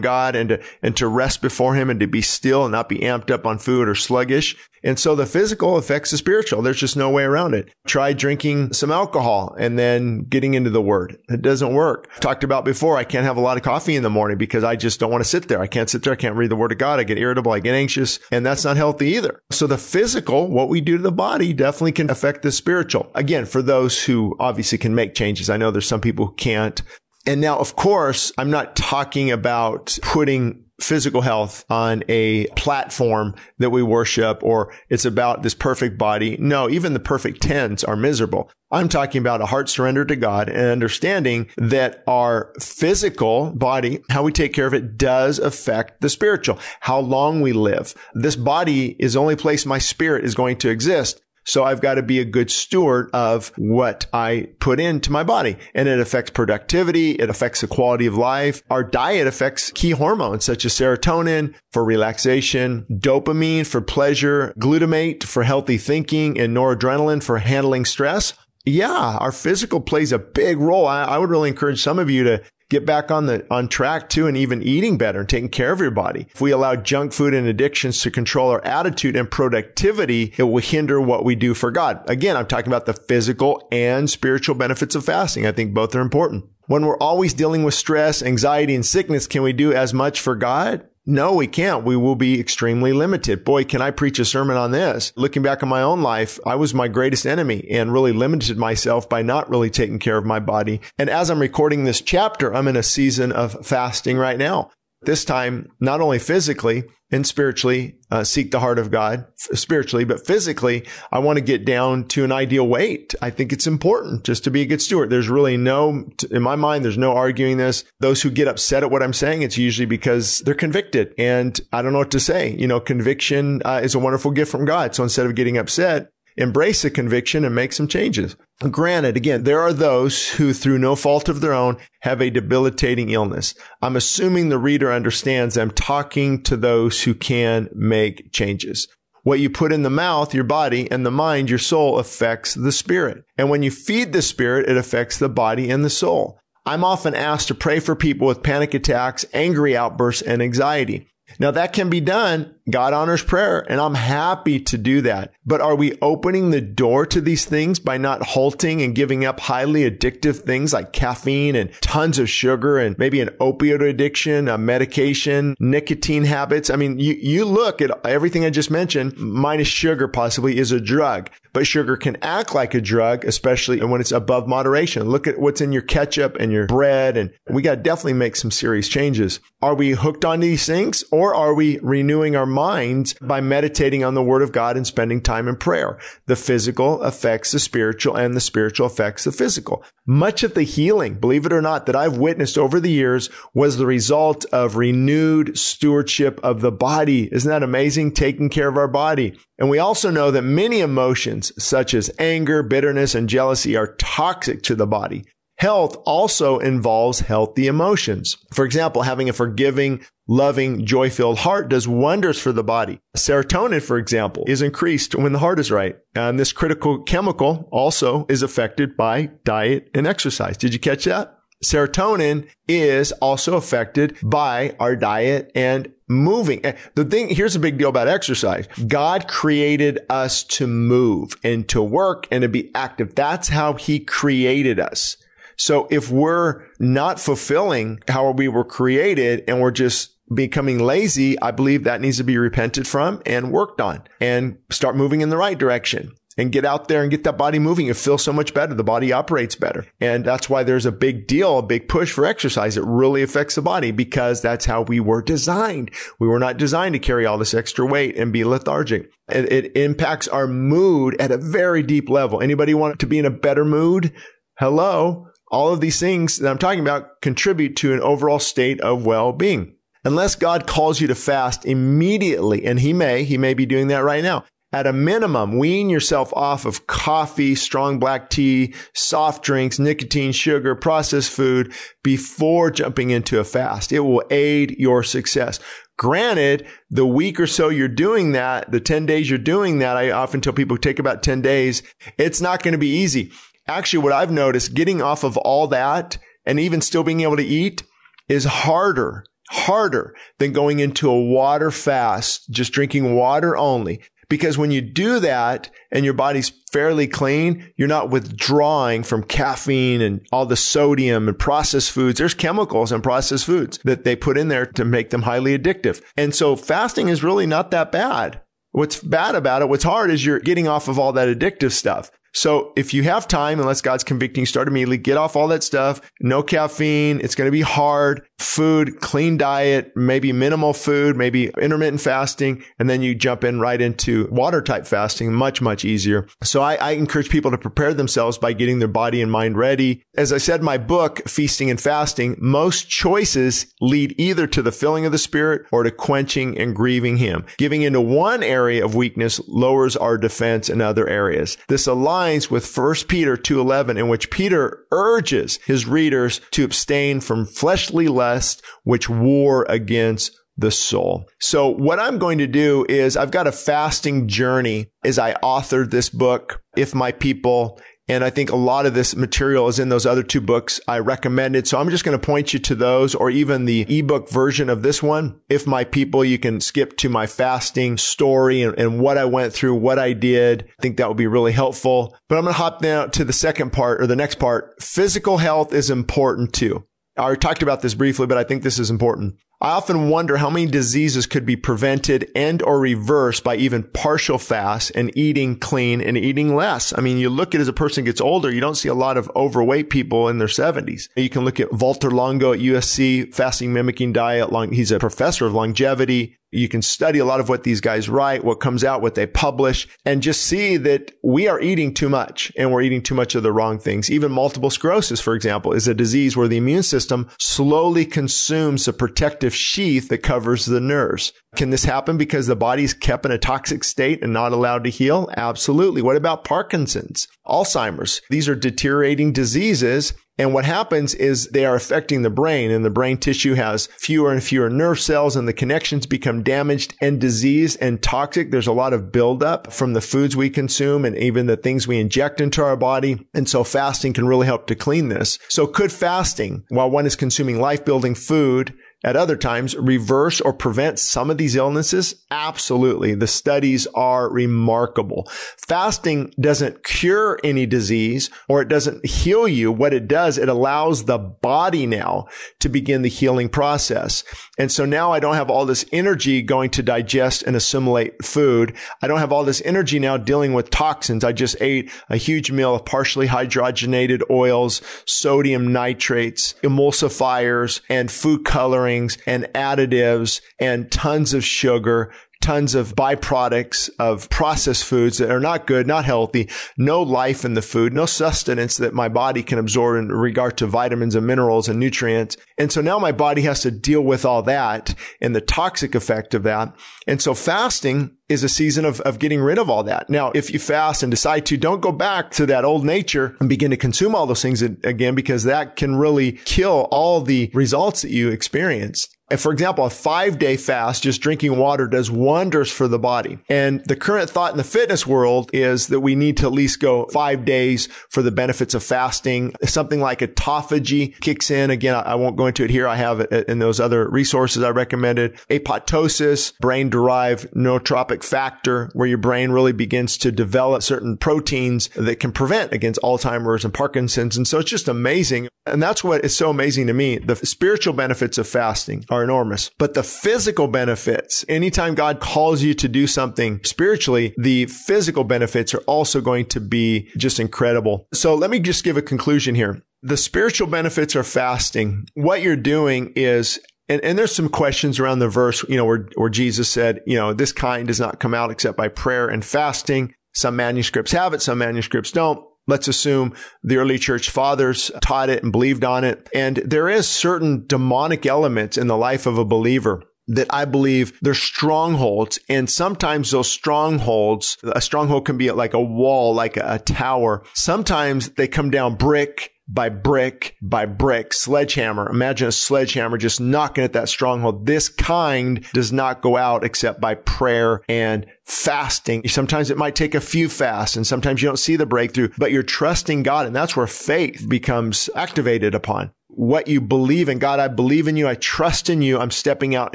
God 0.00 0.34
and 0.34 0.48
to, 0.50 0.62
and 0.82 0.96
to 0.96 1.06
rest 1.06 1.42
before 1.42 1.74
Him 1.74 1.90
and 1.90 2.00
to 2.00 2.06
be 2.06 2.22
still 2.22 2.64
and 2.64 2.72
not 2.72 2.88
be 2.88 3.00
amped 3.00 3.30
up 3.30 3.46
on 3.46 3.58
food 3.58 3.88
or 3.88 3.94
sluggish? 3.94 4.56
And 4.84 4.98
so 4.98 5.14
the 5.14 5.26
physical 5.26 5.76
affects 5.76 6.10
the 6.10 6.16
spiritual. 6.16 6.62
There's 6.62 6.80
just 6.80 6.96
no 6.96 7.10
way 7.10 7.22
around 7.22 7.54
it. 7.54 7.70
Try 7.86 8.12
drinking 8.12 8.72
some 8.72 8.90
alcohol 8.90 9.54
and 9.58 9.78
then 9.78 10.24
getting 10.24 10.54
into 10.54 10.70
the 10.70 10.82
word. 10.82 11.18
It 11.28 11.42
doesn't 11.42 11.74
work. 11.74 12.08
Talked 12.20 12.44
about 12.44 12.64
before, 12.64 12.96
I 12.96 13.04
can't 13.04 13.24
have 13.24 13.36
a 13.36 13.40
lot 13.40 13.56
of 13.56 13.62
coffee 13.62 13.96
in 13.96 14.02
the 14.02 14.10
morning 14.10 14.38
because 14.38 14.64
I 14.64 14.76
just 14.76 15.00
don't 15.00 15.10
want 15.10 15.22
to 15.22 15.28
sit 15.28 15.48
there. 15.48 15.60
I 15.60 15.66
can't 15.66 15.88
sit 15.88 16.02
there. 16.02 16.12
I 16.12 16.16
can't 16.16 16.36
read 16.36 16.50
the 16.50 16.56
word 16.56 16.72
of 16.72 16.78
God. 16.78 16.98
I 16.98 17.04
get 17.04 17.18
irritable. 17.18 17.52
I 17.52 17.60
get 17.60 17.74
anxious 17.74 18.18
and 18.30 18.44
that's 18.44 18.64
not 18.64 18.76
healthy 18.76 19.08
either. 19.10 19.40
So 19.50 19.66
the 19.66 19.78
physical, 19.78 20.48
what 20.48 20.68
we 20.68 20.80
do 20.80 20.96
to 20.96 21.02
the 21.02 21.12
body 21.12 21.52
definitely 21.52 21.92
can 21.92 22.10
affect 22.10 22.42
the 22.42 22.52
spiritual. 22.52 23.10
Again, 23.14 23.46
for 23.46 23.62
those 23.62 24.04
who 24.04 24.36
obviously 24.40 24.78
can 24.78 24.94
make 24.94 25.14
changes. 25.14 25.48
I 25.50 25.56
know 25.56 25.70
there's 25.70 25.86
some 25.86 26.00
people 26.00 26.26
who 26.26 26.34
can't. 26.34 26.82
And 27.24 27.40
now, 27.40 27.56
of 27.58 27.76
course, 27.76 28.32
I'm 28.36 28.50
not 28.50 28.74
talking 28.74 29.30
about 29.30 29.96
putting 30.02 30.64
physical 30.82 31.20
health 31.20 31.64
on 31.70 32.02
a 32.08 32.46
platform 32.48 33.34
that 33.58 33.70
we 33.70 33.82
worship 33.82 34.42
or 34.42 34.72
it's 34.88 35.04
about 35.04 35.42
this 35.42 35.54
perfect 35.54 35.96
body. 35.96 36.36
No, 36.38 36.68
even 36.68 36.92
the 36.92 37.00
perfect 37.00 37.42
tens 37.42 37.84
are 37.84 37.96
miserable. 37.96 38.50
I'm 38.70 38.88
talking 38.88 39.20
about 39.20 39.42
a 39.42 39.46
heart 39.46 39.68
surrender 39.68 40.04
to 40.06 40.16
God 40.16 40.48
and 40.48 40.70
understanding 40.70 41.48
that 41.58 42.02
our 42.06 42.52
physical 42.58 43.50
body, 43.50 44.02
how 44.08 44.22
we 44.22 44.32
take 44.32 44.54
care 44.54 44.66
of 44.66 44.72
it 44.72 44.96
does 44.96 45.38
affect 45.38 46.00
the 46.00 46.08
spiritual, 46.08 46.58
how 46.80 46.98
long 46.98 47.42
we 47.42 47.52
live. 47.52 47.94
This 48.14 48.34
body 48.34 48.96
is 48.98 49.12
the 49.12 49.20
only 49.20 49.36
place 49.36 49.66
my 49.66 49.78
spirit 49.78 50.24
is 50.24 50.34
going 50.34 50.56
to 50.58 50.70
exist. 50.70 51.21
So 51.44 51.64
I've 51.64 51.80
got 51.80 51.94
to 51.94 52.02
be 52.02 52.20
a 52.20 52.24
good 52.24 52.50
steward 52.50 53.10
of 53.12 53.52
what 53.56 54.06
I 54.12 54.48
put 54.60 54.80
into 54.80 55.10
my 55.10 55.24
body. 55.24 55.56
And 55.74 55.88
it 55.88 55.98
affects 56.00 56.30
productivity. 56.30 57.12
It 57.12 57.28
affects 57.28 57.60
the 57.60 57.66
quality 57.66 58.06
of 58.06 58.16
life. 58.16 58.62
Our 58.70 58.84
diet 58.84 59.26
affects 59.26 59.70
key 59.72 59.90
hormones 59.90 60.44
such 60.44 60.64
as 60.64 60.72
serotonin 60.72 61.54
for 61.70 61.84
relaxation, 61.84 62.86
dopamine 62.90 63.66
for 63.66 63.80
pleasure, 63.80 64.52
glutamate 64.58 65.24
for 65.24 65.42
healthy 65.42 65.78
thinking, 65.78 66.38
and 66.38 66.56
noradrenaline 66.56 67.22
for 67.22 67.38
handling 67.38 67.84
stress. 67.84 68.34
Yeah, 68.64 69.16
our 69.18 69.32
physical 69.32 69.80
plays 69.80 70.12
a 70.12 70.18
big 70.20 70.58
role. 70.58 70.86
I, 70.86 71.02
I, 71.02 71.18
would 71.18 71.30
really 71.30 71.48
encourage 71.48 71.82
some 71.82 71.98
of 71.98 72.08
you 72.08 72.22
to 72.22 72.42
get 72.72 72.86
back 72.86 73.10
on 73.10 73.26
the 73.26 73.46
on 73.50 73.68
track 73.68 74.08
too 74.08 74.26
and 74.26 74.36
even 74.36 74.62
eating 74.62 74.98
better 74.98 75.20
and 75.20 75.28
taking 75.28 75.50
care 75.50 75.72
of 75.72 75.80
your 75.80 75.90
body. 75.90 76.26
If 76.34 76.40
we 76.40 76.50
allow 76.50 76.74
junk 76.74 77.12
food 77.12 77.34
and 77.34 77.46
addictions 77.46 78.00
to 78.02 78.10
control 78.10 78.50
our 78.50 78.64
attitude 78.64 79.14
and 79.14 79.30
productivity, 79.30 80.32
it 80.38 80.44
will 80.44 80.62
hinder 80.62 81.00
what 81.00 81.24
we 81.24 81.34
do 81.34 81.54
for 81.54 81.70
God. 81.70 82.02
Again, 82.08 82.36
I'm 82.36 82.46
talking 82.46 82.68
about 82.68 82.86
the 82.86 82.94
physical 82.94 83.68
and 83.70 84.08
spiritual 84.08 84.54
benefits 84.54 84.94
of 84.94 85.04
fasting. 85.04 85.46
I 85.46 85.52
think 85.52 85.74
both 85.74 85.94
are 85.94 86.00
important. 86.00 86.46
When 86.66 86.86
we're 86.86 86.98
always 86.98 87.34
dealing 87.34 87.64
with 87.64 87.74
stress, 87.74 88.22
anxiety, 88.22 88.74
and 88.74 88.86
sickness, 88.86 89.26
can 89.26 89.42
we 89.42 89.52
do 89.52 89.72
as 89.72 89.92
much 89.92 90.20
for 90.20 90.34
God? 90.34 90.88
No, 91.04 91.34
we 91.34 91.48
can't. 91.48 91.84
We 91.84 91.96
will 91.96 92.14
be 92.14 92.38
extremely 92.38 92.92
limited. 92.92 93.44
Boy, 93.44 93.64
can 93.64 93.82
I 93.82 93.90
preach 93.90 94.20
a 94.20 94.24
sermon 94.24 94.56
on 94.56 94.70
this? 94.70 95.12
Looking 95.16 95.42
back 95.42 95.60
on 95.64 95.68
my 95.68 95.82
own 95.82 96.00
life, 96.00 96.38
I 96.46 96.54
was 96.54 96.74
my 96.74 96.86
greatest 96.86 97.26
enemy 97.26 97.66
and 97.68 97.92
really 97.92 98.12
limited 98.12 98.56
myself 98.56 99.08
by 99.08 99.20
not 99.22 99.50
really 99.50 99.68
taking 99.68 99.98
care 99.98 100.16
of 100.16 100.24
my 100.24 100.38
body. 100.38 100.80
And 100.98 101.10
as 101.10 101.28
I'm 101.28 101.40
recording 101.40 101.82
this 101.82 102.00
chapter, 102.00 102.54
I'm 102.54 102.68
in 102.68 102.76
a 102.76 102.84
season 102.84 103.32
of 103.32 103.66
fasting 103.66 104.16
right 104.16 104.38
now. 104.38 104.70
This 105.00 105.24
time, 105.24 105.72
not 105.80 106.00
only 106.00 106.20
physically 106.20 106.84
and 107.12 107.26
spiritually, 107.26 107.96
uh, 108.10 108.24
seek 108.24 108.50
the 108.50 108.60
heart 108.60 108.78
of 108.78 108.90
God 108.90 109.26
spiritually, 109.36 110.04
but 110.04 110.26
physically, 110.26 110.86
I 111.12 111.18
want 111.18 111.36
to 111.36 111.44
get 111.44 111.64
down 111.64 112.08
to 112.08 112.24
an 112.24 112.32
ideal 112.32 112.66
weight. 112.66 113.14
I 113.20 113.30
think 113.30 113.52
it's 113.52 113.66
important 113.66 114.24
just 114.24 114.44
to 114.44 114.50
be 114.50 114.62
a 114.62 114.66
good 114.66 114.82
steward. 114.82 115.10
There's 115.10 115.28
really 115.28 115.56
no, 115.56 116.08
in 116.30 116.42
my 116.42 116.56
mind, 116.56 116.84
there's 116.84 116.98
no 116.98 117.12
arguing 117.12 117.58
this. 117.58 117.84
Those 118.00 118.22
who 118.22 118.30
get 118.30 118.48
upset 118.48 118.82
at 118.82 118.90
what 118.90 119.02
I'm 119.02 119.12
saying, 119.12 119.42
it's 119.42 119.58
usually 119.58 119.86
because 119.86 120.40
they're 120.40 120.54
convicted 120.54 121.14
and 121.18 121.60
I 121.72 121.82
don't 121.82 121.92
know 121.92 122.00
what 122.00 122.10
to 122.12 122.20
say. 122.20 122.56
You 122.56 122.66
know, 122.66 122.80
conviction 122.80 123.62
uh, 123.64 123.80
is 123.82 123.94
a 123.94 123.98
wonderful 123.98 124.30
gift 124.30 124.50
from 124.50 124.64
God. 124.64 124.94
So 124.94 125.02
instead 125.02 125.26
of 125.26 125.34
getting 125.34 125.58
upset, 125.58 126.10
embrace 126.36 126.82
the 126.82 126.90
conviction 126.90 127.44
and 127.44 127.54
make 127.54 127.72
some 127.72 127.88
changes. 127.88 128.36
Granted, 128.70 129.16
again, 129.16 129.44
there 129.44 129.60
are 129.60 129.72
those 129.72 130.30
who 130.30 130.52
through 130.52 130.78
no 130.78 130.94
fault 130.94 131.28
of 131.28 131.40
their 131.40 131.52
own 131.52 131.76
have 132.00 132.20
a 132.20 132.30
debilitating 132.30 133.10
illness. 133.10 133.54
I'm 133.80 133.96
assuming 133.96 134.48
the 134.48 134.58
reader 134.58 134.92
understands 134.92 135.56
I'm 135.56 135.70
talking 135.70 136.42
to 136.44 136.56
those 136.56 137.02
who 137.02 137.14
can 137.14 137.68
make 137.74 138.32
changes. 138.32 138.88
What 139.24 139.40
you 139.40 139.50
put 139.50 139.72
in 139.72 139.82
the 139.82 139.90
mouth, 139.90 140.34
your 140.34 140.44
body, 140.44 140.90
and 140.90 141.06
the 141.06 141.10
mind, 141.10 141.48
your 141.48 141.58
soul 141.58 141.98
affects 141.98 142.54
the 142.54 142.72
spirit. 142.72 143.24
And 143.38 143.50
when 143.50 143.62
you 143.62 143.70
feed 143.70 144.12
the 144.12 144.22
spirit, 144.22 144.68
it 144.68 144.76
affects 144.76 145.18
the 145.18 145.28
body 145.28 145.70
and 145.70 145.84
the 145.84 145.90
soul. 145.90 146.40
I'm 146.66 146.84
often 146.84 147.14
asked 147.14 147.48
to 147.48 147.54
pray 147.54 147.80
for 147.80 147.94
people 147.94 148.26
with 148.26 148.42
panic 148.42 148.74
attacks, 148.74 149.24
angry 149.32 149.76
outbursts, 149.76 150.22
and 150.22 150.42
anxiety. 150.42 151.08
Now 151.38 151.50
that 151.52 151.72
can 151.72 151.88
be 151.88 152.00
done. 152.00 152.54
God 152.70 152.92
honors 152.92 153.22
prayer 153.22 153.60
and 153.68 153.80
I'm 153.80 153.94
happy 153.94 154.60
to 154.60 154.78
do 154.78 155.00
that. 155.02 155.32
But 155.44 155.60
are 155.60 155.74
we 155.74 155.98
opening 156.00 156.50
the 156.50 156.60
door 156.60 157.06
to 157.06 157.20
these 157.20 157.44
things 157.44 157.78
by 157.78 157.98
not 157.98 158.22
halting 158.22 158.80
and 158.82 158.94
giving 158.94 159.24
up 159.24 159.40
highly 159.40 159.88
addictive 159.90 160.36
things 160.36 160.72
like 160.72 160.92
caffeine 160.92 161.56
and 161.56 161.72
tons 161.80 162.18
of 162.18 162.30
sugar 162.30 162.78
and 162.78 162.96
maybe 162.98 163.20
an 163.20 163.30
opioid 163.40 163.88
addiction, 163.88 164.48
a 164.48 164.56
medication, 164.56 165.56
nicotine 165.58 166.24
habits? 166.24 166.70
I 166.70 166.76
mean, 166.76 167.00
you, 167.00 167.14
you 167.14 167.44
look 167.44 167.82
at 167.82 168.06
everything 168.06 168.44
I 168.44 168.50
just 168.50 168.70
mentioned, 168.70 169.16
minus 169.16 169.68
sugar 169.68 170.06
possibly 170.06 170.58
is 170.58 170.70
a 170.70 170.80
drug, 170.80 171.30
but 171.52 171.66
sugar 171.66 171.96
can 171.96 172.16
act 172.22 172.54
like 172.54 172.74
a 172.74 172.80
drug, 172.80 173.24
especially 173.24 173.82
when 173.82 174.00
it's 174.00 174.12
above 174.12 174.46
moderation. 174.46 175.08
Look 175.08 175.26
at 175.26 175.38
what's 175.38 175.60
in 175.60 175.72
your 175.72 175.82
ketchup 175.82 176.36
and 176.38 176.52
your 176.52 176.66
bread. 176.66 177.16
And 177.16 177.32
we 177.50 177.62
got 177.62 177.76
to 177.76 177.82
definitely 177.82 178.14
make 178.14 178.36
some 178.36 178.50
serious 178.50 178.88
changes. 178.88 179.40
Are 179.60 179.74
we 179.74 179.90
hooked 179.90 180.24
on 180.24 180.40
these 180.40 180.66
things 180.66 181.04
or 181.10 181.34
are 181.34 181.54
we 181.54 181.78
renewing 181.80 182.36
our 182.36 182.46
minds 182.52 183.14
by 183.20 183.40
meditating 183.40 184.04
on 184.04 184.14
the 184.14 184.22
word 184.22 184.42
of 184.42 184.52
God 184.52 184.76
and 184.76 184.86
spending 184.86 185.20
time 185.20 185.48
in 185.48 185.56
prayer. 185.56 185.98
The 186.26 186.36
physical 186.36 187.02
affects 187.02 187.52
the 187.52 187.58
spiritual 187.58 188.16
and 188.16 188.34
the 188.34 188.40
spiritual 188.40 188.86
affects 188.86 189.24
the 189.24 189.32
physical. 189.32 189.84
Much 190.06 190.42
of 190.42 190.54
the 190.54 190.62
healing, 190.62 191.14
believe 191.14 191.46
it 191.46 191.52
or 191.52 191.62
not, 191.62 191.86
that 191.86 191.96
I've 191.96 192.18
witnessed 192.18 192.58
over 192.58 192.78
the 192.78 192.90
years 192.90 193.30
was 193.54 193.76
the 193.76 193.86
result 193.86 194.44
of 194.52 194.76
renewed 194.76 195.56
stewardship 195.58 196.38
of 196.42 196.60
the 196.60 196.72
body. 196.72 197.28
Isn't 197.32 197.50
that 197.50 197.62
amazing? 197.62 198.12
Taking 198.12 198.48
care 198.48 198.68
of 198.68 198.76
our 198.76 198.88
body. 198.88 199.38
And 199.58 199.70
we 199.70 199.78
also 199.78 200.10
know 200.10 200.30
that 200.30 200.42
many 200.42 200.80
emotions 200.80 201.52
such 201.62 201.94
as 201.94 202.10
anger, 202.18 202.62
bitterness, 202.62 203.14
and 203.14 203.28
jealousy 203.28 203.76
are 203.76 203.94
toxic 203.94 204.62
to 204.64 204.74
the 204.74 204.86
body. 204.86 205.24
Health 205.58 205.96
also 206.06 206.58
involves 206.58 207.20
healthy 207.20 207.68
emotions. 207.68 208.36
For 208.52 208.64
example, 208.64 209.02
having 209.02 209.28
a 209.28 209.32
forgiving, 209.32 210.00
loving, 210.32 210.86
joy 210.86 211.10
filled 211.10 211.38
heart 211.38 211.68
does 211.68 211.86
wonders 211.86 212.40
for 212.40 212.52
the 212.52 212.64
body. 212.64 213.00
Serotonin, 213.16 213.82
for 213.82 213.98
example, 213.98 214.44
is 214.46 214.62
increased 214.62 215.14
when 215.14 215.32
the 215.32 215.38
heart 215.38 215.58
is 215.58 215.70
right. 215.70 215.98
And 216.14 216.40
this 216.40 216.52
critical 216.52 217.02
chemical 217.02 217.68
also 217.70 218.26
is 218.28 218.42
affected 218.42 218.96
by 218.96 219.30
diet 219.44 219.90
and 219.94 220.06
exercise. 220.06 220.56
Did 220.56 220.72
you 220.72 220.80
catch 220.80 221.04
that? 221.04 221.38
Serotonin 221.62 222.48
is 222.66 223.12
also 223.12 223.56
affected 223.56 224.16
by 224.22 224.74
our 224.80 224.96
diet 224.96 225.52
and 225.54 225.92
moving. 226.08 226.62
The 226.94 227.04
thing, 227.04 227.28
here's 227.28 227.54
a 227.54 227.60
big 227.60 227.78
deal 227.78 227.90
about 227.90 228.08
exercise. 228.08 228.66
God 228.88 229.28
created 229.28 230.00
us 230.10 230.42
to 230.44 230.66
move 230.66 231.36
and 231.44 231.68
to 231.68 231.82
work 231.82 232.26
and 232.32 232.42
to 232.42 232.48
be 232.48 232.70
active. 232.74 233.14
That's 233.14 233.48
how 233.48 233.74
he 233.74 234.00
created 234.00 234.80
us. 234.80 235.18
So 235.56 235.86
if 235.90 236.10
we're 236.10 236.64
not 236.80 237.20
fulfilling 237.20 238.00
how 238.08 238.30
we 238.32 238.48
were 238.48 238.64
created 238.64 239.44
and 239.46 239.60
we're 239.60 239.70
just 239.70 240.11
becoming 240.34 240.78
lazy, 240.78 241.40
I 241.40 241.50
believe 241.50 241.84
that 241.84 242.00
needs 242.00 242.18
to 242.18 242.24
be 242.24 242.38
repented 242.38 242.86
from 242.86 243.22
and 243.26 243.52
worked 243.52 243.80
on 243.80 244.02
and 244.20 244.58
start 244.70 244.96
moving 244.96 245.20
in 245.20 245.28
the 245.30 245.36
right 245.36 245.58
direction. 245.58 246.12
and 246.36 246.52
get 246.52 246.64
out 246.64 246.88
there 246.88 247.02
and 247.02 247.10
get 247.10 247.24
that 247.24 247.36
body 247.38 247.58
moving. 247.58 247.86
It 247.86 247.96
feels 247.96 248.22
so 248.22 248.32
much 248.32 248.54
better. 248.54 248.74
The 248.74 248.84
body 248.84 249.12
operates 249.12 249.54
better. 249.54 249.86
And 250.00 250.24
that's 250.24 250.48
why 250.48 250.62
there's 250.62 250.86
a 250.86 250.92
big 250.92 251.26
deal, 251.26 251.58
a 251.58 251.62
big 251.62 251.88
push 251.88 252.12
for 252.12 252.24
exercise. 252.24 252.76
It 252.76 252.84
really 252.84 253.22
affects 253.22 253.54
the 253.54 253.62
body 253.62 253.90
because 253.90 254.40
that's 254.40 254.64
how 254.64 254.82
we 254.82 255.00
were 255.00 255.22
designed. 255.22 255.90
We 256.18 256.28
were 256.28 256.38
not 256.38 256.56
designed 256.56 256.94
to 256.94 256.98
carry 256.98 257.26
all 257.26 257.38
this 257.38 257.54
extra 257.54 257.86
weight 257.86 258.16
and 258.16 258.32
be 258.32 258.44
lethargic. 258.44 259.10
It, 259.28 259.52
it 259.52 259.76
impacts 259.76 260.28
our 260.28 260.46
mood 260.46 261.16
at 261.20 261.30
a 261.30 261.36
very 261.36 261.82
deep 261.82 262.08
level. 262.08 262.40
Anybody 262.40 262.74
want 262.74 262.98
to 263.00 263.06
be 263.06 263.18
in 263.18 263.26
a 263.26 263.30
better 263.30 263.64
mood? 263.64 264.12
Hello. 264.58 265.28
All 265.50 265.72
of 265.72 265.80
these 265.80 266.00
things 266.00 266.38
that 266.38 266.50
I'm 266.50 266.58
talking 266.58 266.80
about 266.80 267.20
contribute 267.20 267.76
to 267.76 267.92
an 267.92 268.00
overall 268.00 268.38
state 268.38 268.80
of 268.80 269.04
well-being. 269.04 269.74
Unless 270.04 270.34
God 270.34 270.66
calls 270.66 271.00
you 271.00 271.06
to 271.06 271.14
fast 271.14 271.64
immediately, 271.64 272.64
and 272.64 272.80
he 272.80 272.92
may, 272.92 273.24
he 273.24 273.38
may 273.38 273.54
be 273.54 273.66
doing 273.66 273.88
that 273.88 274.04
right 274.04 274.22
now. 274.22 274.44
At 274.74 274.86
a 274.86 274.92
minimum, 274.92 275.58
wean 275.58 275.90
yourself 275.90 276.32
off 276.32 276.64
of 276.64 276.86
coffee, 276.86 277.54
strong 277.54 277.98
black 277.98 278.30
tea, 278.30 278.74
soft 278.94 279.44
drinks, 279.44 279.78
nicotine, 279.78 280.32
sugar, 280.32 280.74
processed 280.74 281.30
food 281.30 281.74
before 282.02 282.70
jumping 282.70 283.10
into 283.10 283.38
a 283.38 283.44
fast. 283.44 283.92
It 283.92 284.00
will 284.00 284.24
aid 284.30 284.74
your 284.78 285.02
success. 285.02 285.60
Granted, 285.98 286.66
the 286.88 287.06
week 287.06 287.38
or 287.38 287.46
so 287.46 287.68
you're 287.68 287.86
doing 287.86 288.32
that, 288.32 288.72
the 288.72 288.80
10 288.80 289.04
days 289.04 289.28
you're 289.28 289.38
doing 289.38 289.78
that, 289.80 289.98
I 289.98 290.10
often 290.10 290.40
tell 290.40 290.54
people 290.54 290.78
take 290.78 290.98
about 290.98 291.22
10 291.22 291.42
days. 291.42 291.82
It's 292.16 292.40
not 292.40 292.62
going 292.62 292.72
to 292.72 292.78
be 292.78 292.96
easy. 292.96 293.30
Actually, 293.68 294.02
what 294.02 294.12
I've 294.12 294.32
noticed 294.32 294.74
getting 294.74 295.02
off 295.02 295.22
of 295.22 295.36
all 295.36 295.66
that 295.68 296.16
and 296.46 296.58
even 296.58 296.80
still 296.80 297.04
being 297.04 297.20
able 297.20 297.36
to 297.36 297.44
eat 297.44 297.82
is 298.26 298.44
harder 298.44 299.26
harder 299.52 300.16
than 300.38 300.52
going 300.52 300.80
into 300.80 301.10
a 301.10 301.22
water 301.22 301.70
fast, 301.70 302.50
just 302.50 302.72
drinking 302.72 303.14
water 303.14 303.54
only. 303.54 304.00
Because 304.30 304.56
when 304.56 304.70
you 304.70 304.80
do 304.80 305.20
that 305.20 305.68
and 305.90 306.06
your 306.06 306.14
body's 306.14 306.50
fairly 306.72 307.06
clean, 307.06 307.70
you're 307.76 307.86
not 307.86 308.08
withdrawing 308.08 309.02
from 309.02 309.22
caffeine 309.22 310.00
and 310.00 310.26
all 310.32 310.46
the 310.46 310.56
sodium 310.56 311.28
and 311.28 311.38
processed 311.38 311.90
foods. 311.90 312.18
There's 312.18 312.32
chemicals 312.32 312.92
in 312.92 313.02
processed 313.02 313.44
foods 313.44 313.78
that 313.84 314.04
they 314.04 314.16
put 314.16 314.38
in 314.38 314.48
there 314.48 314.64
to 314.64 314.86
make 314.86 315.10
them 315.10 315.22
highly 315.22 315.56
addictive. 315.58 316.02
And 316.16 316.34
so 316.34 316.56
fasting 316.56 317.08
is 317.08 317.22
really 317.22 317.44
not 317.44 317.70
that 317.72 317.92
bad. 317.92 318.40
What's 318.70 319.02
bad 319.02 319.34
about 319.34 319.60
it, 319.60 319.68
what's 319.68 319.84
hard 319.84 320.10
is 320.10 320.24
you're 320.24 320.40
getting 320.40 320.66
off 320.66 320.88
of 320.88 320.98
all 320.98 321.12
that 321.12 321.28
addictive 321.28 321.72
stuff. 321.72 322.10
So 322.34 322.72
if 322.76 322.94
you 322.94 323.02
have 323.02 323.28
time, 323.28 323.60
unless 323.60 323.80
God's 323.80 324.04
convicting, 324.04 324.46
start 324.46 324.68
immediately, 324.68 324.96
get 324.96 325.16
off 325.16 325.36
all 325.36 325.48
that 325.48 325.62
stuff. 325.62 326.00
No 326.20 326.42
caffeine. 326.42 327.20
It's 327.20 327.34
going 327.34 327.46
to 327.46 327.52
be 327.52 327.60
hard. 327.60 328.26
Food, 328.38 329.00
clean 329.00 329.36
diet, 329.36 329.92
maybe 329.94 330.32
minimal 330.32 330.72
food, 330.72 331.16
maybe 331.16 331.50
intermittent 331.60 332.00
fasting. 332.00 332.64
And 332.78 332.88
then 332.88 333.02
you 333.02 333.14
jump 333.14 333.44
in 333.44 333.60
right 333.60 333.80
into 333.80 334.28
water 334.30 334.62
type 334.62 334.86
fasting, 334.86 335.32
much, 335.32 335.60
much 335.60 335.84
easier. 335.84 336.26
So 336.42 336.62
I, 336.62 336.74
I 336.76 336.90
encourage 336.92 337.28
people 337.28 337.50
to 337.50 337.58
prepare 337.58 337.94
themselves 337.94 338.38
by 338.38 338.52
getting 338.52 338.78
their 338.78 338.88
body 338.88 339.22
and 339.22 339.30
mind 339.30 339.56
ready. 339.56 340.04
As 340.16 340.32
I 340.32 340.38
said 340.38 340.62
my 340.62 340.78
book, 340.78 341.28
Feasting 341.28 341.70
and 341.70 341.80
Fasting, 341.80 342.36
most 342.38 342.88
choices 342.88 343.72
lead 343.80 344.14
either 344.18 344.46
to 344.46 344.62
the 344.62 344.72
filling 344.72 345.06
of 345.06 345.12
the 345.12 345.18
spirit 345.18 345.66
or 345.70 345.82
to 345.82 345.90
quenching 345.90 346.58
and 346.58 346.74
grieving 346.74 347.18
him. 347.18 347.44
Giving 347.58 347.82
into 347.82 348.00
one 348.00 348.42
area 348.42 348.84
of 348.84 348.94
weakness 348.94 349.40
lowers 349.46 349.96
our 349.96 350.18
defense 350.18 350.68
in 350.68 350.80
other 350.80 351.08
areas. 351.08 351.56
This 351.68 351.86
aligns 351.86 352.21
aligns 352.22 352.50
with 352.50 352.76
1 352.76 353.08
Peter 353.08 353.36
2:11 353.36 353.98
in 353.98 354.08
which 354.08 354.30
Peter 354.30 354.84
urges 354.90 355.58
his 355.66 355.86
readers 355.86 356.40
to 356.52 356.64
abstain 356.64 357.20
from 357.20 357.46
fleshly 357.46 358.08
lust 358.08 358.62
which 358.84 359.08
war 359.08 359.66
against 359.68 360.32
the 360.56 360.70
soul. 360.70 361.24
So 361.40 361.68
what 361.68 361.98
I'm 361.98 362.18
going 362.18 362.38
to 362.38 362.46
do 362.46 362.84
is 362.88 363.16
I've 363.16 363.30
got 363.30 363.46
a 363.46 363.52
fasting 363.52 364.28
journey 364.28 364.88
as 365.04 365.18
I 365.18 365.34
authored 365.42 365.90
this 365.90 366.10
book, 366.10 366.60
If 366.76 366.94
My 366.94 367.10
People 367.10 367.80
and 368.08 368.24
I 368.24 368.30
think 368.30 368.50
a 368.50 368.56
lot 368.56 368.84
of 368.84 368.94
this 368.94 369.14
material 369.14 369.68
is 369.68 369.78
in 369.78 369.88
those 369.88 370.06
other 370.06 370.22
two 370.22 370.40
books 370.40 370.80
I 370.88 370.98
recommended. 370.98 371.68
So 371.68 371.78
I'm 371.78 371.88
just 371.88 372.04
going 372.04 372.18
to 372.18 372.26
point 372.26 372.52
you 372.52 372.58
to 372.60 372.74
those 372.74 373.14
or 373.14 373.30
even 373.30 373.64
the 373.64 373.86
ebook 373.88 374.28
version 374.28 374.68
of 374.68 374.82
this 374.82 375.02
one. 375.02 375.40
If 375.48 375.66
my 375.66 375.84
people, 375.84 376.24
you 376.24 376.38
can 376.38 376.60
skip 376.60 376.96
to 376.98 377.08
my 377.08 377.26
fasting 377.26 377.96
story 377.96 378.62
and, 378.62 378.76
and 378.78 379.00
what 379.00 379.18
I 379.18 379.24
went 379.24 379.52
through, 379.52 379.76
what 379.76 379.98
I 379.98 380.14
did. 380.14 380.64
I 380.78 380.82
think 380.82 380.96
that 380.96 381.08
would 381.08 381.16
be 381.16 381.28
really 381.28 381.52
helpful. 381.52 382.16
But 382.28 382.38
I'm 382.38 382.44
going 382.44 382.54
to 382.54 382.58
hop 382.58 382.82
now 382.82 383.06
to 383.06 383.24
the 383.24 383.32
second 383.32 383.72
part 383.72 384.00
or 384.00 384.06
the 384.06 384.16
next 384.16 384.36
part. 384.36 384.82
Physical 384.82 385.38
health 385.38 385.72
is 385.72 385.88
important 385.88 386.52
too. 386.52 386.84
I 387.16 387.34
talked 387.34 387.62
about 387.62 387.82
this 387.82 387.94
briefly, 387.94 388.26
but 388.26 388.38
I 388.38 388.44
think 388.44 388.62
this 388.62 388.78
is 388.78 388.90
important. 388.90 389.36
I 389.62 389.74
often 389.74 390.08
wonder 390.08 390.38
how 390.38 390.50
many 390.50 390.66
diseases 390.66 391.26
could 391.26 391.46
be 391.46 391.54
prevented 391.54 392.28
and 392.34 392.60
or 392.62 392.80
reversed 392.80 393.44
by 393.44 393.54
even 393.54 393.84
partial 393.84 394.36
fast 394.36 394.90
and 394.96 395.16
eating 395.16 395.56
clean 395.56 396.00
and 396.00 396.18
eating 396.18 396.56
less. 396.56 396.92
I 396.98 397.00
mean, 397.00 397.16
you 397.16 397.30
look 397.30 397.54
at 397.54 397.60
as 397.60 397.68
a 397.68 397.72
person 397.72 398.02
gets 398.02 398.20
older, 398.20 398.50
you 398.50 398.60
don't 398.60 398.74
see 398.74 398.88
a 398.88 398.94
lot 398.94 399.16
of 399.16 399.30
overweight 399.36 399.88
people 399.88 400.28
in 400.28 400.38
their 400.38 400.48
70s. 400.48 401.10
You 401.14 401.30
can 401.30 401.44
look 401.44 401.60
at 401.60 401.72
Walter 401.72 402.10
Longo 402.10 402.52
at 402.52 402.58
USC, 402.58 403.32
fasting 403.32 403.72
mimicking 403.72 404.12
diet. 404.12 404.50
He's 404.72 404.90
a 404.90 404.98
professor 404.98 405.46
of 405.46 405.54
longevity. 405.54 406.36
You 406.52 406.68
can 406.68 406.82
study 406.82 407.18
a 407.18 407.24
lot 407.24 407.40
of 407.40 407.48
what 407.48 407.64
these 407.64 407.80
guys 407.80 408.10
write, 408.10 408.44
what 408.44 408.60
comes 408.60 408.84
out, 408.84 409.00
what 409.00 409.14
they 409.14 409.26
publish, 409.26 409.88
and 410.04 410.22
just 410.22 410.42
see 410.42 410.76
that 410.76 411.10
we 411.24 411.48
are 411.48 411.58
eating 411.60 411.94
too 411.94 412.10
much 412.10 412.52
and 412.58 412.70
we're 412.70 412.82
eating 412.82 413.02
too 413.02 413.14
much 413.14 413.34
of 413.34 413.42
the 413.42 413.52
wrong 413.52 413.78
things. 413.78 414.10
Even 414.10 414.30
multiple 414.30 414.68
sclerosis, 414.68 415.18
for 415.18 415.34
example, 415.34 415.72
is 415.72 415.88
a 415.88 415.94
disease 415.94 416.36
where 416.36 416.48
the 416.48 416.58
immune 416.58 416.82
system 416.82 417.28
slowly 417.38 418.04
consumes 418.04 418.84
the 418.84 418.92
protective 418.92 419.54
sheath 419.54 420.08
that 420.10 420.18
covers 420.18 420.66
the 420.66 420.80
nerves. 420.80 421.32
Can 421.56 421.70
this 421.70 421.84
happen 421.84 422.18
because 422.18 422.46
the 422.46 422.56
body's 422.56 422.92
kept 422.92 423.24
in 423.24 423.30
a 423.32 423.38
toxic 423.38 423.82
state 423.82 424.22
and 424.22 424.32
not 424.32 424.52
allowed 424.52 424.84
to 424.84 424.90
heal? 424.90 425.30
Absolutely. 425.36 426.02
What 426.02 426.16
about 426.16 426.44
Parkinson's? 426.44 427.28
Alzheimer's? 427.46 428.20
These 428.28 428.48
are 428.48 428.54
deteriorating 428.54 429.32
diseases 429.32 430.12
and 430.42 430.52
what 430.52 430.64
happens 430.64 431.14
is 431.14 431.46
they 431.50 431.64
are 431.64 431.76
affecting 431.76 432.22
the 432.22 432.28
brain 432.28 432.72
and 432.72 432.84
the 432.84 432.90
brain 432.90 433.16
tissue 433.16 433.54
has 433.54 433.86
fewer 433.96 434.32
and 434.32 434.42
fewer 434.42 434.68
nerve 434.68 434.98
cells 434.98 435.36
and 435.36 435.46
the 435.46 435.52
connections 435.52 436.04
become 436.04 436.42
damaged 436.42 436.96
and 437.00 437.20
diseased 437.20 437.78
and 437.80 438.02
toxic. 438.02 438.50
There's 438.50 438.66
a 438.66 438.72
lot 438.72 438.92
of 438.92 439.12
buildup 439.12 439.72
from 439.72 439.92
the 439.92 440.00
foods 440.00 440.34
we 440.34 440.50
consume 440.50 441.04
and 441.04 441.16
even 441.16 441.46
the 441.46 441.56
things 441.56 441.86
we 441.86 442.00
inject 442.00 442.40
into 442.40 442.60
our 442.60 442.76
body. 442.76 443.24
And 443.32 443.48
so 443.48 443.62
fasting 443.62 444.14
can 444.14 444.26
really 444.26 444.46
help 444.46 444.66
to 444.66 444.74
clean 444.74 445.10
this. 445.10 445.38
So 445.48 445.68
could 445.68 445.92
fasting, 445.92 446.64
while 446.70 446.90
one 446.90 447.06
is 447.06 447.14
consuming 447.14 447.60
life 447.60 447.84
building 447.84 448.16
food, 448.16 448.74
at 449.04 449.16
other 449.16 449.36
times 449.36 449.76
reverse 449.76 450.40
or 450.40 450.52
prevent 450.52 450.98
some 450.98 451.30
of 451.30 451.38
these 451.38 451.56
illnesses? 451.56 452.14
Absolutely. 452.30 453.14
The 453.14 453.26
studies 453.26 453.86
are 453.94 454.30
remarkable. 454.30 455.28
Fasting 455.56 456.32
doesn't 456.40 456.84
cure 456.84 457.38
any 457.42 457.66
disease 457.66 458.30
or 458.48 458.62
it 458.62 458.68
doesn't 458.68 459.04
heal 459.06 459.48
you. 459.48 459.72
What 459.72 459.94
it 459.94 460.06
does, 460.06 460.38
it 460.38 460.48
allows 460.48 461.04
the 461.04 461.18
body 461.18 461.86
now 461.86 462.26
to 462.60 462.68
begin 462.68 463.02
the 463.02 463.08
healing 463.08 463.48
process. 463.48 464.24
And 464.58 464.70
so 464.70 464.84
now 464.84 465.12
I 465.12 465.20
don't 465.20 465.34
have 465.34 465.50
all 465.50 465.66
this 465.66 465.84
energy 465.92 466.42
going 466.42 466.70
to 466.70 466.82
digest 466.82 467.42
and 467.42 467.56
assimilate 467.56 468.24
food. 468.24 468.74
I 469.00 469.08
don't 469.08 469.18
have 469.18 469.32
all 469.32 469.44
this 469.44 469.62
energy 469.64 469.98
now 469.98 470.16
dealing 470.16 470.52
with 470.52 470.70
toxins. 470.70 471.24
I 471.24 471.32
just 471.32 471.56
ate 471.60 471.90
a 472.08 472.16
huge 472.16 472.50
meal 472.50 472.74
of 472.74 472.84
partially 472.84 473.28
hydrogenated 473.28 474.22
oils, 474.30 474.82
sodium 475.06 475.72
nitrates, 475.72 476.54
emulsifiers, 476.62 477.80
and 477.88 478.10
food 478.10 478.44
coloring 478.44 478.91
and 479.26 479.44
additives 479.54 480.40
and 480.58 480.90
tons 480.90 481.34
of 481.34 481.44
sugar 481.44 482.12
tons 482.42 482.74
of 482.74 482.94
byproducts 482.94 483.88
of 483.98 484.28
processed 484.28 484.84
foods 484.84 485.18
that 485.18 485.30
are 485.30 485.40
not 485.40 485.66
good, 485.66 485.86
not 485.86 486.04
healthy, 486.04 486.50
no 486.76 487.00
life 487.00 487.44
in 487.44 487.54
the 487.54 487.62
food, 487.62 487.92
no 487.92 488.04
sustenance 488.04 488.76
that 488.76 488.92
my 488.92 489.08
body 489.08 489.42
can 489.42 489.58
absorb 489.58 489.98
in 489.98 490.08
regard 490.08 490.58
to 490.58 490.66
vitamins 490.66 491.14
and 491.14 491.26
minerals 491.26 491.68
and 491.68 491.78
nutrients. 491.78 492.36
And 492.58 492.70
so 492.70 492.80
now 492.80 492.98
my 492.98 493.12
body 493.12 493.42
has 493.42 493.60
to 493.62 493.70
deal 493.70 494.02
with 494.02 494.24
all 494.24 494.42
that 494.42 494.94
and 495.20 495.34
the 495.34 495.40
toxic 495.40 495.94
effect 495.94 496.34
of 496.34 496.42
that. 496.42 496.74
And 497.06 497.22
so 497.22 497.34
fasting 497.34 498.16
is 498.28 498.44
a 498.44 498.48
season 498.48 498.84
of, 498.84 499.00
of 499.02 499.18
getting 499.18 499.40
rid 499.40 499.58
of 499.58 499.68
all 499.70 499.82
that. 499.84 500.08
Now, 500.08 500.32
if 500.34 500.52
you 500.52 500.58
fast 500.58 501.02
and 501.02 501.10
decide 501.10 501.46
to, 501.46 501.56
don't 501.56 501.80
go 501.80 501.92
back 501.92 502.30
to 502.32 502.46
that 502.46 502.64
old 502.64 502.84
nature 502.84 503.36
and 503.40 503.48
begin 503.48 503.70
to 503.70 503.76
consume 503.76 504.14
all 504.14 504.26
those 504.26 504.42
things 504.42 504.62
again, 504.62 505.14
because 505.14 505.44
that 505.44 505.76
can 505.76 505.96
really 505.96 506.32
kill 506.32 506.88
all 506.90 507.20
the 507.20 507.50
results 507.54 508.02
that 508.02 508.10
you 508.10 508.30
experienced. 508.30 509.16
And 509.32 509.40
for 509.40 509.50
example, 509.50 509.86
a 509.86 509.90
five 509.90 510.38
day 510.38 510.58
fast, 510.58 511.04
just 511.04 511.22
drinking 511.22 511.56
water 511.56 511.88
does 511.88 512.10
wonders 512.10 512.70
for 512.70 512.86
the 512.86 512.98
body. 512.98 513.38
And 513.48 513.82
the 513.86 513.96
current 513.96 514.28
thought 514.28 514.50
in 514.50 514.58
the 514.58 514.62
fitness 514.62 515.06
world 515.06 515.48
is 515.54 515.86
that 515.86 516.00
we 516.00 516.14
need 516.14 516.36
to 516.36 516.46
at 516.46 516.52
least 516.52 516.80
go 516.80 517.06
five 517.06 517.46
days 517.46 517.86
for 518.10 518.20
the 518.20 518.30
benefits 518.30 518.74
of 518.74 518.82
fasting. 518.82 519.54
Something 519.64 520.00
like 520.00 520.18
autophagy 520.18 521.18
kicks 521.22 521.50
in. 521.50 521.70
Again, 521.70 521.94
I 521.94 522.14
won't 522.14 522.36
go 522.36 522.46
into 522.46 522.62
it 522.62 522.68
here. 522.68 522.86
I 522.86 522.96
have 522.96 523.20
it 523.20 523.48
in 523.48 523.58
those 523.58 523.80
other 523.80 524.06
resources 524.06 524.62
I 524.62 524.68
recommended. 524.68 525.38
Apoptosis, 525.48 526.52
brain 526.60 526.90
derived 526.90 527.50
neurotrophic 527.52 528.22
factor, 528.22 528.90
where 528.92 529.08
your 529.08 529.16
brain 529.16 529.50
really 529.50 529.72
begins 529.72 530.18
to 530.18 530.30
develop 530.30 530.82
certain 530.82 531.16
proteins 531.16 531.88
that 531.96 532.20
can 532.20 532.32
prevent 532.32 532.74
against 532.74 533.00
Alzheimer's 533.00 533.64
and 533.64 533.72
Parkinson's. 533.72 534.36
And 534.36 534.46
so 534.46 534.58
it's 534.58 534.68
just 534.68 534.88
amazing. 534.88 535.48
And 535.66 535.82
that's 535.82 536.02
what 536.02 536.24
is 536.24 536.36
so 536.36 536.50
amazing 536.50 536.88
to 536.88 536.92
me. 536.92 537.18
The 537.18 537.36
spiritual 537.36 537.94
benefits 537.94 538.38
of 538.38 538.48
fasting 538.48 539.04
are 539.10 539.22
enormous, 539.22 539.70
but 539.78 539.94
the 539.94 540.02
physical 540.02 540.66
benefits, 540.66 541.44
anytime 541.48 541.94
God 541.94 542.20
calls 542.20 542.62
you 542.62 542.74
to 542.74 542.88
do 542.88 543.06
something 543.06 543.60
spiritually, 543.64 544.34
the 544.36 544.66
physical 544.66 545.24
benefits 545.24 545.72
are 545.74 545.82
also 545.86 546.20
going 546.20 546.46
to 546.46 546.60
be 546.60 547.08
just 547.16 547.38
incredible. 547.38 548.08
So 548.12 548.34
let 548.34 548.50
me 548.50 548.58
just 548.58 548.84
give 548.84 548.96
a 548.96 549.02
conclusion 549.02 549.54
here. 549.54 549.82
The 550.02 550.16
spiritual 550.16 550.66
benefits 550.66 551.14
are 551.14 551.22
fasting. 551.22 552.06
What 552.14 552.42
you're 552.42 552.56
doing 552.56 553.12
is 553.14 553.60
and, 553.88 554.02
and 554.02 554.18
there's 554.18 554.34
some 554.34 554.48
questions 554.48 554.98
around 554.98 555.18
the 555.18 555.28
verse, 555.28 555.64
you 555.68 555.76
know, 555.76 555.84
where, 555.84 556.08
where 556.14 556.30
Jesus 556.30 556.70
said, 556.70 557.00
you 557.06 557.16
know, 557.16 557.34
this 557.34 557.52
kind 557.52 557.86
does 557.86 558.00
not 558.00 558.20
come 558.20 558.32
out 558.32 558.50
except 558.50 558.76
by 558.76 558.88
prayer 558.88 559.28
and 559.28 559.44
fasting. 559.44 560.14
Some 560.34 560.56
manuscripts 560.56 561.12
have 561.12 561.34
it, 561.34 561.42
some 561.42 561.58
manuscripts 561.58 562.10
don't. 562.10 562.42
Let's 562.66 562.88
assume 562.88 563.34
the 563.62 563.76
early 563.76 563.98
church 563.98 564.30
fathers 564.30 564.90
taught 565.00 565.30
it 565.30 565.42
and 565.42 565.52
believed 565.52 565.84
on 565.84 566.04
it. 566.04 566.28
And 566.34 566.58
there 566.58 566.88
is 566.88 567.08
certain 567.08 567.64
demonic 567.66 568.24
elements 568.24 568.78
in 568.78 568.86
the 568.86 568.96
life 568.96 569.26
of 569.26 569.38
a 569.38 569.44
believer 569.44 570.02
that 570.28 570.46
I 570.50 570.64
believe 570.64 571.18
they're 571.20 571.34
strongholds. 571.34 572.38
And 572.48 572.70
sometimes 572.70 573.30
those 573.30 573.50
strongholds, 573.50 574.56
a 574.62 574.80
stronghold 574.80 575.26
can 575.26 575.36
be 575.36 575.50
like 575.50 575.74
a 575.74 575.82
wall, 575.82 576.34
like 576.34 576.56
a, 576.56 576.78
tower. 576.78 577.42
Sometimes 577.54 578.30
they 578.30 578.48
come 578.48 578.70
down 578.70 578.94
brick 578.94 579.52
by 579.72 579.88
brick 579.88 580.56
by 580.60 580.86
brick, 580.86 581.32
sledgehammer. 581.32 582.08
Imagine 582.08 582.48
a 582.48 582.52
sledgehammer 582.52 583.16
just 583.16 583.40
knocking 583.40 583.84
at 583.84 583.92
that 583.94 584.08
stronghold. 584.08 584.66
This 584.66 584.88
kind 584.88 585.64
does 585.72 585.92
not 585.92 586.22
go 586.22 586.36
out 586.36 586.64
except 586.64 587.00
by 587.00 587.14
prayer 587.14 587.82
and 587.88 588.26
fasting. 588.44 589.26
Sometimes 589.26 589.70
it 589.70 589.78
might 589.78 589.94
take 589.94 590.14
a 590.14 590.20
few 590.20 590.48
fasts 590.48 590.96
and 590.96 591.06
sometimes 591.06 591.42
you 591.42 591.48
don't 591.48 591.58
see 591.58 591.76
the 591.76 591.86
breakthrough, 591.86 592.28
but 592.38 592.52
you're 592.52 592.62
trusting 592.62 593.22
God. 593.22 593.46
And 593.46 593.56
that's 593.56 593.76
where 593.76 593.86
faith 593.86 594.46
becomes 594.48 595.08
activated 595.14 595.74
upon 595.74 596.12
what 596.34 596.68
you 596.68 596.80
believe 596.80 597.28
in. 597.28 597.38
God, 597.38 597.60
I 597.60 597.68
believe 597.68 598.08
in 598.08 598.16
you. 598.16 598.26
I 598.26 598.34
trust 598.34 598.88
in 598.88 599.02
you. 599.02 599.18
I'm 599.18 599.30
stepping 599.30 599.74
out 599.74 599.94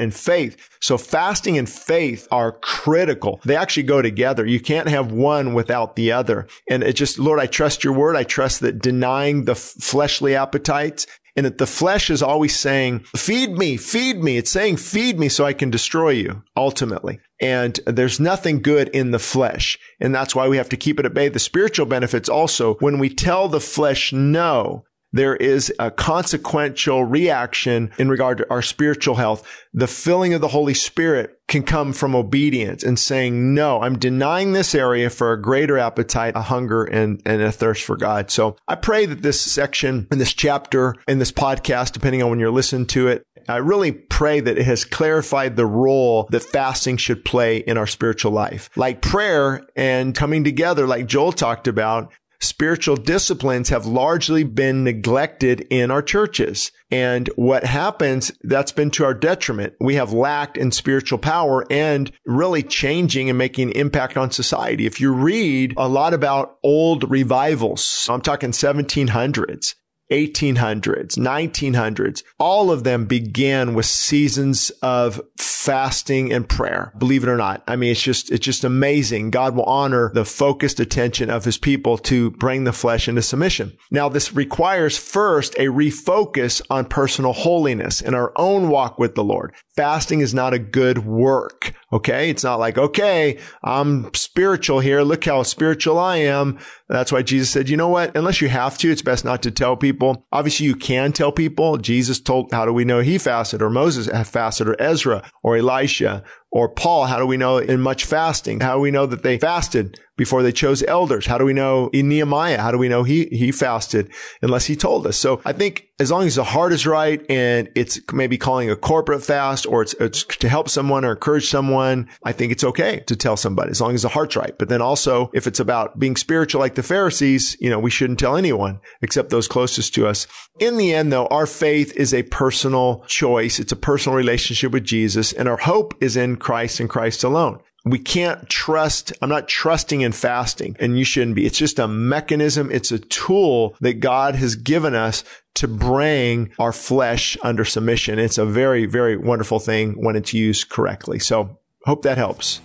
in 0.00 0.10
faith. 0.10 0.56
So 0.80 0.96
fasting 0.96 1.58
and 1.58 1.68
faith 1.68 2.28
are 2.30 2.52
critical. 2.52 3.40
They 3.44 3.56
actually 3.56 3.82
go 3.84 4.02
together. 4.02 4.46
You 4.46 4.60
can't 4.60 4.88
have 4.88 5.10
one 5.12 5.54
without 5.54 5.96
the 5.96 6.12
other. 6.12 6.46
And 6.68 6.82
it 6.82 6.94
just, 6.94 7.18
Lord, 7.18 7.40
I 7.40 7.46
trust 7.46 7.84
your 7.84 7.92
word. 7.92 8.16
I 8.16 8.24
trust 8.24 8.60
that 8.60 8.80
denying 8.80 9.44
the 9.44 9.54
fleshly 9.54 10.34
appetites 10.36 11.06
and 11.36 11.46
that 11.46 11.58
the 11.58 11.66
flesh 11.66 12.10
is 12.10 12.20
always 12.20 12.56
saying, 12.58 13.00
feed 13.14 13.52
me, 13.52 13.76
feed 13.76 14.22
me. 14.22 14.38
It's 14.38 14.50
saying, 14.50 14.78
feed 14.78 15.20
me 15.20 15.28
so 15.28 15.44
I 15.44 15.52
can 15.52 15.70
destroy 15.70 16.10
you 16.10 16.42
ultimately. 16.56 17.20
And 17.40 17.78
there's 17.86 18.18
nothing 18.18 18.60
good 18.60 18.88
in 18.88 19.12
the 19.12 19.20
flesh. 19.20 19.78
And 20.00 20.12
that's 20.12 20.34
why 20.34 20.48
we 20.48 20.56
have 20.56 20.68
to 20.70 20.76
keep 20.76 20.98
it 20.98 21.06
at 21.06 21.14
bay. 21.14 21.28
The 21.28 21.38
spiritual 21.38 21.86
benefits 21.86 22.28
also, 22.28 22.74
when 22.76 22.98
we 22.98 23.08
tell 23.08 23.48
the 23.48 23.60
flesh 23.60 24.12
no, 24.12 24.84
there 25.12 25.36
is 25.36 25.72
a 25.78 25.90
consequential 25.90 27.04
reaction 27.04 27.90
in 27.98 28.08
regard 28.08 28.38
to 28.38 28.50
our 28.50 28.62
spiritual 28.62 29.14
health. 29.14 29.46
The 29.72 29.86
filling 29.86 30.34
of 30.34 30.40
the 30.40 30.48
Holy 30.48 30.74
Spirit 30.74 31.38
can 31.48 31.62
come 31.62 31.92
from 31.92 32.14
obedience 32.14 32.82
and 32.82 32.98
saying, 32.98 33.54
no, 33.54 33.80
I'm 33.80 33.98
denying 33.98 34.52
this 34.52 34.74
area 34.74 35.08
for 35.08 35.32
a 35.32 35.40
greater 35.40 35.78
appetite, 35.78 36.34
a 36.36 36.42
hunger 36.42 36.84
and, 36.84 37.22
and 37.24 37.40
a 37.40 37.50
thirst 37.50 37.84
for 37.84 37.96
God. 37.96 38.30
So 38.30 38.56
I 38.68 38.74
pray 38.74 39.06
that 39.06 39.22
this 39.22 39.40
section 39.40 40.06
in 40.12 40.18
this 40.18 40.34
chapter 40.34 40.94
in 41.06 41.18
this 41.18 41.32
podcast, 41.32 41.92
depending 41.92 42.22
on 42.22 42.30
when 42.30 42.38
you're 42.38 42.50
listening 42.50 42.86
to 42.88 43.08
it, 43.08 43.22
I 43.48 43.56
really 43.58 43.92
pray 43.92 44.40
that 44.40 44.58
it 44.58 44.64
has 44.66 44.84
clarified 44.84 45.56
the 45.56 45.64
role 45.64 46.28
that 46.30 46.42
fasting 46.42 46.98
should 46.98 47.24
play 47.24 47.58
in 47.58 47.78
our 47.78 47.86
spiritual 47.86 48.32
life. 48.32 48.68
Like 48.76 49.00
prayer 49.00 49.66
and 49.74 50.14
coming 50.14 50.44
together, 50.44 50.86
like 50.86 51.06
Joel 51.06 51.32
talked 51.32 51.66
about, 51.66 52.12
spiritual 52.40 52.96
disciplines 52.96 53.68
have 53.68 53.86
largely 53.86 54.44
been 54.44 54.84
neglected 54.84 55.60
in 55.70 55.90
our 55.90 56.02
churches. 56.02 56.72
And 56.90 57.28
what 57.36 57.64
happens, 57.64 58.32
that's 58.42 58.72
been 58.72 58.90
to 58.92 59.04
our 59.04 59.14
detriment. 59.14 59.74
We 59.80 59.96
have 59.96 60.12
lacked 60.12 60.56
in 60.56 60.70
spiritual 60.70 61.18
power 61.18 61.64
and 61.70 62.10
really 62.24 62.62
changing 62.62 63.28
and 63.28 63.38
making 63.38 63.72
impact 63.72 64.16
on 64.16 64.30
society. 64.30 64.86
If 64.86 65.00
you 65.00 65.12
read 65.12 65.74
a 65.76 65.88
lot 65.88 66.14
about 66.14 66.58
old 66.62 67.10
revivals, 67.10 68.06
I'm 68.10 68.20
talking 68.20 68.52
1700s, 68.52 69.74
1800s, 70.10 71.18
1900s, 71.18 72.22
all 72.38 72.70
of 72.70 72.84
them 72.84 73.04
began 73.06 73.74
with 73.74 73.86
seasons 73.86 74.70
of 74.82 75.20
fasting 75.36 76.32
and 76.32 76.48
prayer. 76.48 76.92
Believe 76.96 77.22
it 77.22 77.28
or 77.28 77.36
not. 77.36 77.62
I 77.66 77.76
mean, 77.76 77.92
it's 77.92 78.02
just, 78.02 78.30
it's 78.30 78.44
just 78.44 78.64
amazing. 78.64 79.30
God 79.30 79.54
will 79.54 79.64
honor 79.64 80.10
the 80.14 80.24
focused 80.24 80.80
attention 80.80 81.30
of 81.30 81.44
his 81.44 81.58
people 81.58 81.98
to 81.98 82.30
bring 82.32 82.64
the 82.64 82.72
flesh 82.72 83.08
into 83.08 83.22
submission. 83.22 83.76
Now, 83.90 84.08
this 84.08 84.34
requires 84.34 84.96
first 84.96 85.54
a 85.54 85.66
refocus 85.66 86.62
on 86.70 86.86
personal 86.86 87.32
holiness 87.32 88.00
in 88.00 88.14
our 88.14 88.32
own 88.36 88.68
walk 88.68 88.98
with 88.98 89.14
the 89.14 89.24
Lord. 89.24 89.54
Fasting 89.78 90.18
is 90.18 90.34
not 90.34 90.54
a 90.54 90.58
good 90.58 91.06
work. 91.06 91.72
Okay. 91.92 92.30
It's 92.30 92.42
not 92.42 92.58
like, 92.58 92.76
okay, 92.76 93.38
I'm 93.62 94.12
spiritual 94.12 94.80
here. 94.80 95.02
Look 95.02 95.24
how 95.24 95.44
spiritual 95.44 96.00
I 96.00 96.16
am. 96.16 96.58
That's 96.88 97.12
why 97.12 97.22
Jesus 97.22 97.48
said, 97.48 97.68
you 97.68 97.76
know 97.76 97.88
what? 97.88 98.16
Unless 98.16 98.40
you 98.40 98.48
have 98.48 98.76
to, 98.78 98.90
it's 98.90 99.02
best 99.02 99.24
not 99.24 99.40
to 99.44 99.52
tell 99.52 99.76
people. 99.76 100.26
Obviously, 100.32 100.66
you 100.66 100.74
can 100.74 101.12
tell 101.12 101.30
people. 101.30 101.76
Jesus 101.76 102.18
told, 102.18 102.50
how 102.50 102.64
do 102.64 102.72
we 102.72 102.84
know 102.84 102.98
he 102.98 103.18
fasted 103.18 103.62
or 103.62 103.70
Moses 103.70 104.08
fasted 104.28 104.68
or 104.68 104.82
Ezra 104.82 105.22
or 105.44 105.56
Elisha 105.56 106.24
or 106.50 106.68
Paul? 106.68 107.06
How 107.06 107.18
do 107.18 107.26
we 107.26 107.36
know 107.36 107.58
in 107.58 107.80
much 107.80 108.04
fasting? 108.04 108.60
How 108.60 108.74
do 108.74 108.80
we 108.80 108.90
know 108.90 109.06
that 109.06 109.22
they 109.22 109.38
fasted? 109.38 109.98
before 110.18 110.42
they 110.42 110.52
chose 110.52 110.82
elders? 110.82 111.24
How 111.24 111.38
do 111.38 111.46
we 111.46 111.54
know 111.54 111.88
in 111.94 112.08
Nehemiah? 112.10 112.60
How 112.60 112.70
do 112.70 112.76
we 112.76 112.88
know 112.88 113.04
he, 113.04 113.26
he 113.26 113.52
fasted 113.52 114.10
unless 114.42 114.66
he 114.66 114.76
told 114.76 115.06
us? 115.06 115.16
So 115.16 115.40
I 115.46 115.52
think 115.52 115.88
as 116.00 116.10
long 116.10 116.26
as 116.26 116.34
the 116.34 116.44
heart 116.44 116.72
is 116.72 116.86
right 116.86 117.24
and 117.30 117.70
it's 117.74 118.00
maybe 118.12 118.36
calling 118.36 118.70
a 118.70 118.76
corporate 118.76 119.22
fast 119.22 119.64
or 119.64 119.82
it's, 119.82 119.94
it's 119.94 120.24
to 120.24 120.48
help 120.48 120.68
someone 120.68 121.04
or 121.04 121.12
encourage 121.12 121.48
someone, 121.48 122.08
I 122.24 122.32
think 122.32 122.52
it's 122.52 122.64
okay 122.64 123.00
to 123.06 123.16
tell 123.16 123.36
somebody 123.36 123.70
as 123.70 123.80
long 123.80 123.94
as 123.94 124.02
the 124.02 124.08
heart's 124.08 124.36
right. 124.36 124.56
But 124.58 124.68
then 124.68 124.82
also 124.82 125.30
if 125.32 125.46
it's 125.46 125.60
about 125.60 125.98
being 125.98 126.16
spiritual 126.16 126.60
like 126.60 126.74
the 126.74 126.82
Pharisees, 126.82 127.56
you 127.60 127.70
know, 127.70 127.78
we 127.78 127.90
shouldn't 127.90 128.18
tell 128.18 128.36
anyone 128.36 128.80
except 129.00 129.30
those 129.30 129.48
closest 129.48 129.94
to 129.94 130.06
us. 130.06 130.26
In 130.58 130.76
the 130.76 130.92
end, 130.92 131.12
though, 131.12 131.26
our 131.28 131.46
faith 131.46 131.96
is 131.96 132.12
a 132.12 132.24
personal 132.24 133.04
choice. 133.06 133.60
It's 133.60 133.72
a 133.72 133.76
personal 133.76 134.16
relationship 134.16 134.72
with 134.72 134.84
Jesus 134.84 135.32
and 135.32 135.48
our 135.48 135.58
hope 135.58 135.94
is 136.00 136.16
in 136.16 136.36
Christ 136.40 136.80
and 136.80 136.88
Christ 136.88 137.24
alone. 137.24 137.60
We 137.84 137.98
can't 137.98 138.48
trust. 138.48 139.12
I'm 139.22 139.28
not 139.28 139.48
trusting 139.48 140.00
in 140.02 140.12
fasting 140.12 140.76
and 140.78 140.98
you 140.98 141.04
shouldn't 141.04 141.36
be. 141.36 141.46
It's 141.46 141.56
just 141.58 141.78
a 141.78 141.88
mechanism. 141.88 142.70
It's 142.70 142.92
a 142.92 142.98
tool 142.98 143.76
that 143.80 144.00
God 144.00 144.34
has 144.34 144.56
given 144.56 144.94
us 144.94 145.24
to 145.54 145.68
bring 145.68 146.52
our 146.58 146.72
flesh 146.72 147.38
under 147.42 147.64
submission. 147.64 148.18
It's 148.18 148.36
a 148.36 148.44
very, 148.44 148.84
very 148.84 149.16
wonderful 149.16 149.58
thing 149.58 149.92
when 150.04 150.16
it's 150.16 150.34
used 150.34 150.68
correctly. 150.68 151.18
So 151.18 151.58
hope 151.84 152.02
that 152.02 152.18
helps. 152.18 152.60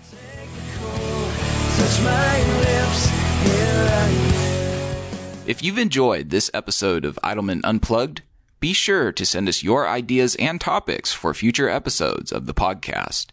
If 5.45 5.63
you've 5.63 5.77
enjoyed 5.77 6.29
this 6.29 6.49
episode 6.53 7.05
of 7.05 7.19
Idleman 7.23 7.61
Unplugged, 7.63 8.23
be 8.59 8.73
sure 8.73 9.11
to 9.11 9.25
send 9.25 9.47
us 9.47 9.63
your 9.63 9.87
ideas 9.87 10.35
and 10.35 10.59
topics 10.59 11.13
for 11.13 11.33
future 11.33 11.69
episodes 11.69 12.31
of 12.31 12.45
the 12.45 12.53
podcast 12.53 13.27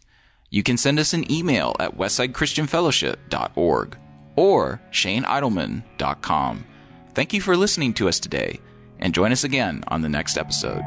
you 0.51 0.63
can 0.63 0.77
send 0.77 0.99
us 0.99 1.15
an 1.15 1.31
email 1.31 1.75
at 1.81 1.97
westsidechristianfellowship.org 1.97 3.97
or 4.37 4.81
shaneidleman.com. 4.91 6.65
Thank 7.15 7.33
you 7.33 7.41
for 7.41 7.57
listening 7.57 7.95
to 7.95 8.09
us 8.09 8.21
today, 8.21 8.61
and 8.99 9.15
join 9.15 9.33
us 9.33 9.45
again 9.45 9.83
on 9.89 10.03
the 10.03 10.09
next 10.09 10.37
episode. 10.37 10.83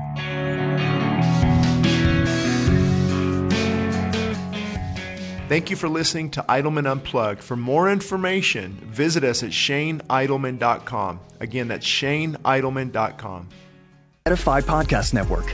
Thank 5.49 5.69
you 5.69 5.75
for 5.75 5.89
listening 5.89 6.31
to 6.31 6.45
Idleman 6.49 6.89
Unplugged. 6.89 7.43
For 7.43 7.55
more 7.55 7.91
information, 7.91 8.73
visit 8.85 9.23
us 9.23 9.43
at 9.43 9.51
shaneidleman.com. 9.51 11.19
Again, 11.41 11.67
that's 11.67 11.85
shaneidleman.com. 11.85 13.49
Edify 14.25 14.61
Podcast 14.61 15.13
Network. 15.13 15.53